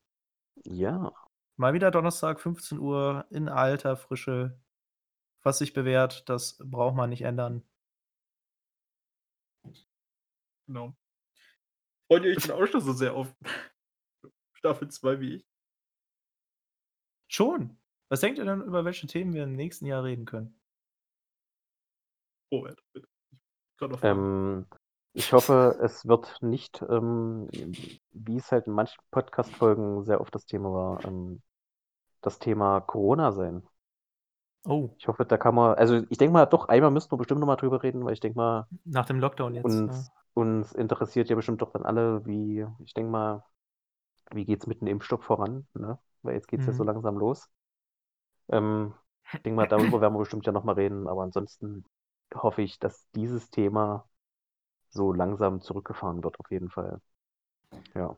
[0.64, 1.12] Ja,
[1.60, 4.58] Mal wieder Donnerstag, 15 Uhr, in alter Frische.
[5.44, 7.66] Was sich bewährt, das braucht man nicht ändern.
[10.68, 10.96] Genau.
[12.08, 13.36] Freut ihr euch denn auch schon so sehr auf
[14.54, 15.49] Staffel 2 wie ich?
[17.30, 17.78] Schon.
[18.10, 20.60] Was denkt ihr denn, über welche Themen wir im nächsten Jahr reden können?
[22.52, 23.08] Robert, bitte.
[23.80, 24.66] Ich ähm,
[25.14, 27.48] ich hoffe, es wird nicht, ähm,
[28.12, 31.42] wie es halt in manchen Podcast-Folgen sehr oft das Thema war, ähm,
[32.22, 33.62] das Thema Corona sein.
[34.66, 37.40] Oh, Ich hoffe, da kann man, also ich denke mal, doch, einmal müssten wir bestimmt
[37.40, 39.66] nochmal drüber reden, weil ich denke mal, nach dem Lockdown jetzt.
[39.66, 43.44] uns, uns interessiert ja bestimmt doch dann alle, wie, ich denke mal,
[44.32, 46.00] wie geht es mit dem Impfstoff voran, ne?
[46.24, 46.86] Weil jetzt geht es ja so Mhm.
[46.86, 47.50] langsam los.
[48.50, 48.94] Ähm,
[49.38, 51.86] ich denke mal, darüber werden wir bestimmt ja nochmal reden, aber ansonsten
[52.34, 54.08] hoffe ich, dass dieses Thema
[54.92, 57.02] so langsam zurückgefahren wird, auf jeden Fall.
[57.96, 58.18] Ja.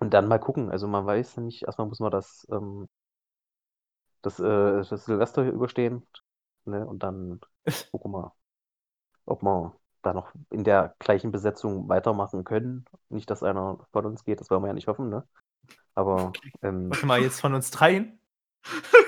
[0.00, 0.70] Und dann mal gucken.
[0.70, 2.88] Also man weiß ja nicht, erstmal muss man das, ähm,
[4.22, 6.06] das, äh, das Silvester überstehen.
[6.64, 6.86] Ne?
[6.86, 7.40] Und dann
[7.92, 8.34] gucken wir,
[9.26, 12.84] ob wir da noch in der gleichen Besetzung weitermachen können.
[13.08, 15.26] Nicht, dass einer von uns geht, das wollen wir ja nicht hoffen, ne?
[15.94, 16.32] Aber
[16.62, 18.18] ähm, Warte mal, jetzt von uns dreien?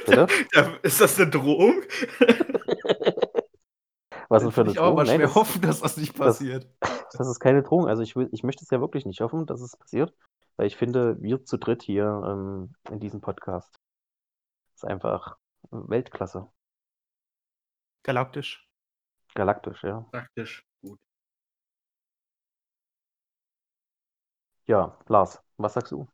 [0.05, 0.27] bitte?
[0.83, 1.83] Ist das eine Drohung?
[4.31, 5.07] Was ist für eine ich auch mal Drohung?
[5.07, 6.67] Nein, schwer das, hoffen, dass das nicht das, passiert.
[7.13, 7.89] das ist keine Drohung.
[7.89, 10.15] Also ich will, ich möchte es ja wirklich nicht hoffen, dass es passiert,
[10.57, 13.79] weil ich finde, wir zu dritt hier ähm, in diesem Podcast
[14.75, 15.37] ist einfach
[15.71, 16.49] Weltklasse.
[18.03, 18.67] Galaktisch.
[19.35, 20.07] Galaktisch, ja.
[20.11, 20.67] Praktisch.
[20.81, 20.99] Gut.
[24.67, 26.09] Ja, Lars, was sagst du?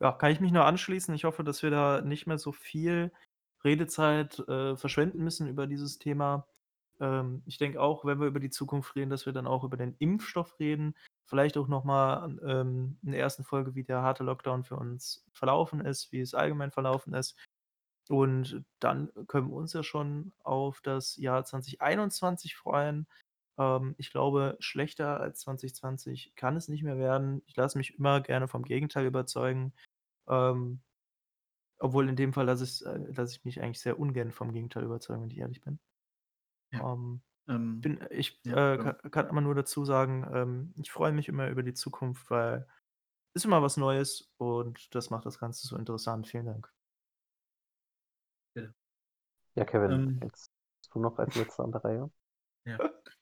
[0.00, 1.14] Ja, kann ich mich nur anschließen.
[1.14, 3.12] Ich hoffe, dass wir da nicht mehr so viel
[3.64, 6.46] Redezeit äh, verschwenden müssen über dieses Thema.
[7.00, 9.76] Ähm, ich denke auch, wenn wir über die Zukunft reden, dass wir dann auch über
[9.76, 10.94] den Impfstoff reden.
[11.24, 15.80] Vielleicht auch nochmal ähm, in der ersten Folge, wie der harte Lockdown für uns verlaufen
[15.80, 17.36] ist, wie es allgemein verlaufen ist.
[18.08, 23.06] Und dann können wir uns ja schon auf das Jahr 2021 freuen.
[23.58, 27.42] Ähm, ich glaube, schlechter als 2020 kann es nicht mehr werden.
[27.46, 29.72] Ich lasse mich immer gerne vom Gegenteil überzeugen.
[30.28, 30.80] Ähm,
[31.78, 34.84] obwohl in dem Fall lasse ich, äh, lasse ich mich eigentlich sehr ungern vom Gegenteil
[34.84, 35.78] überzeugen, wenn ich ehrlich bin.
[36.72, 36.92] Ja.
[36.92, 41.12] Ähm, Ähm, bin, ich ja, äh, kann, kann immer nur dazu sagen, ähm, ich freue
[41.12, 42.66] mich immer über die Zukunft, weil
[43.34, 46.26] ist immer was Neues und das macht das Ganze so interessant.
[46.26, 46.72] Vielen Dank.
[49.54, 50.50] Ja, Kevin, Ähm, jetzt
[50.80, 52.10] bist du noch als letzter an der Reihe.
[52.64, 52.78] ja.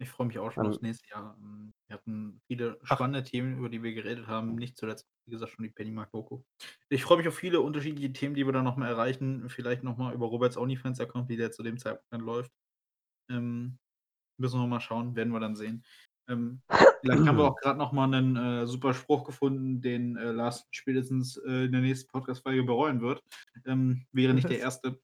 [0.00, 1.36] Ich freue mich auch schon Ähm, aufs nächste Jahr.
[1.40, 2.94] Ähm, Wir hatten viele Ach.
[2.96, 4.54] spannende Themen, über die wir geredet haben.
[4.54, 6.42] Nicht zuletzt, wie gesagt, schon die Pennymark-Doku.
[6.88, 9.48] Ich freue mich auf viele unterschiedliche Themen, die wir dann nochmal erreichen.
[9.48, 12.52] Vielleicht nochmal über Roberts OnlyFans-Account, wie der zu dem Zeitpunkt dann läuft.
[13.30, 13.78] Ähm,
[14.38, 15.84] müssen wir mal schauen, werden wir dann sehen.
[16.28, 16.62] Ähm,
[17.00, 21.38] vielleicht haben wir auch gerade nochmal einen äh, super Spruch gefunden, den äh, Lars spätestens
[21.38, 23.22] äh, in der nächsten Podcast-Folge bereuen wird.
[23.66, 25.00] Ähm, wäre nicht der erste.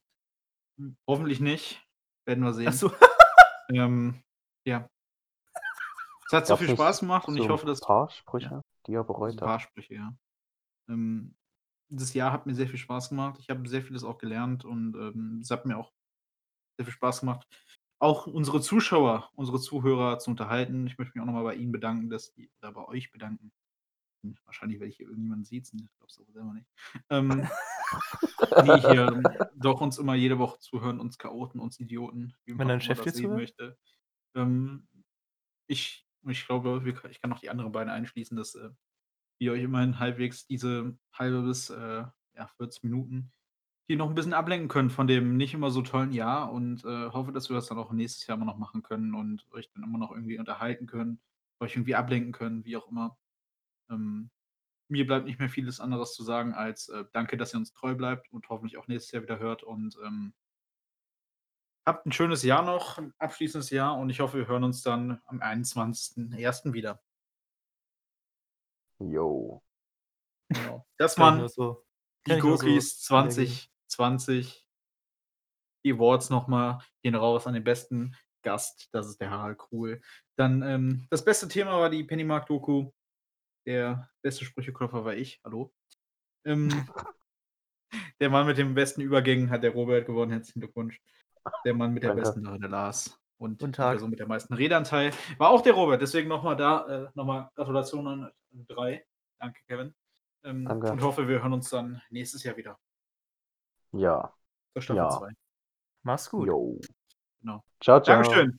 [0.78, 1.82] Hm, Hoffentlich nicht.
[2.26, 2.68] Werden wir sehen.
[2.68, 2.92] Achso.
[3.72, 4.22] Ähm,
[4.64, 4.88] ja.
[6.26, 7.80] Es hat so viel Spaß gemacht und so ich ein hoffe, dass.
[7.80, 9.44] paar Sprüche, Ja, die er bereut ein hat.
[9.44, 10.14] paar Sprüche, ja.
[10.88, 11.34] Ähm,
[11.90, 13.38] dieses Jahr hat mir sehr viel Spaß gemacht.
[13.40, 15.92] Ich habe sehr vieles auch gelernt und ähm, es hat mir auch
[16.78, 17.46] sehr viel Spaß gemacht,
[18.00, 20.86] auch unsere Zuschauer, unsere Zuhörer zu unterhalten.
[20.86, 23.52] Ich möchte mich auch nochmal bei Ihnen bedanken, dass die, oder bei euch bedanken.
[24.46, 26.66] Wahrscheinlich werde ich hier irgendjemanden siezen, ich glaube es aber selber nicht.
[27.10, 27.46] Ähm,
[28.64, 29.22] die hier
[29.56, 32.96] doch uns immer jede Woche zuhören, uns Chaoten, uns Idioten, wie Wenn man dein Chef
[32.98, 33.40] das dir sehen zuhört?
[33.42, 33.76] möchte.
[34.35, 34.89] Ähm,
[35.66, 38.70] ich, ich glaube, wir, ich kann noch die anderen beiden einschließen, dass äh,
[39.39, 42.05] wir euch immerhin halbwegs diese halbe bis äh,
[42.35, 43.32] ja, 40 Minuten
[43.87, 47.11] hier noch ein bisschen ablenken können von dem nicht immer so tollen Jahr und äh,
[47.11, 49.82] hoffe, dass wir das dann auch nächstes Jahr mal noch machen können und euch dann
[49.82, 51.20] immer noch irgendwie unterhalten können,
[51.61, 53.18] euch irgendwie ablenken können, wie auch immer.
[53.91, 54.30] Ähm,
[54.89, 57.95] mir bleibt nicht mehr vieles anderes zu sagen als äh, danke, dass ihr uns treu
[57.95, 60.35] bleibt und hoffentlich auch nächstes Jahr wieder hört und ähm,
[61.87, 65.20] habt ein schönes Jahr noch, ein abschließendes Jahr und ich hoffe, wir hören uns dann
[65.26, 66.72] am 21.01.
[66.72, 67.03] wieder.
[68.99, 69.62] Jo.
[70.49, 70.87] Genau.
[70.99, 71.87] Das Kann ich waren nur so,
[72.26, 73.68] die kann ich nur so Cookies wiedergeben.
[73.89, 74.68] 2020.
[75.85, 78.89] Die Awards nochmal gehen raus an den besten Gast.
[78.93, 80.01] Das ist der Harald Krul.
[80.37, 82.91] Dann ähm, das beste Thema war die Pennymark-Doku.
[83.66, 85.41] Der beste Sprücheklopfer war ich.
[85.45, 85.74] Hallo.
[86.47, 86.68] Ähm,
[88.20, 90.32] der Mann mit den besten Übergängen hat der Robert gewonnen.
[90.32, 91.01] Herzlichen Glückwunsch.
[91.64, 92.22] Der Mann mit der Danke.
[92.22, 93.18] besten war der Lars.
[93.38, 93.92] Und Guten Tag.
[93.95, 96.01] Person mit der meisten Redanteil war auch der Robert.
[96.01, 99.05] Deswegen nochmal da, äh, nochmal Gratulation an drei.
[99.38, 99.95] Danke, Kevin.
[100.45, 100.92] Ähm, Danke.
[100.92, 102.78] Und hoffe, wir hören uns dann nächstes Jahr wieder.
[103.92, 104.32] Ja.
[104.72, 105.11] Zur Staffel Ja.
[105.11, 105.30] 2.
[106.03, 106.47] Mach's gut.
[106.47, 106.78] Jo.
[107.40, 107.62] Genau.
[107.80, 108.22] Ciao, ciao.
[108.22, 108.57] Dankeschön.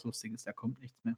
[0.00, 1.16] Was Lustiges, da kommt nichts mehr.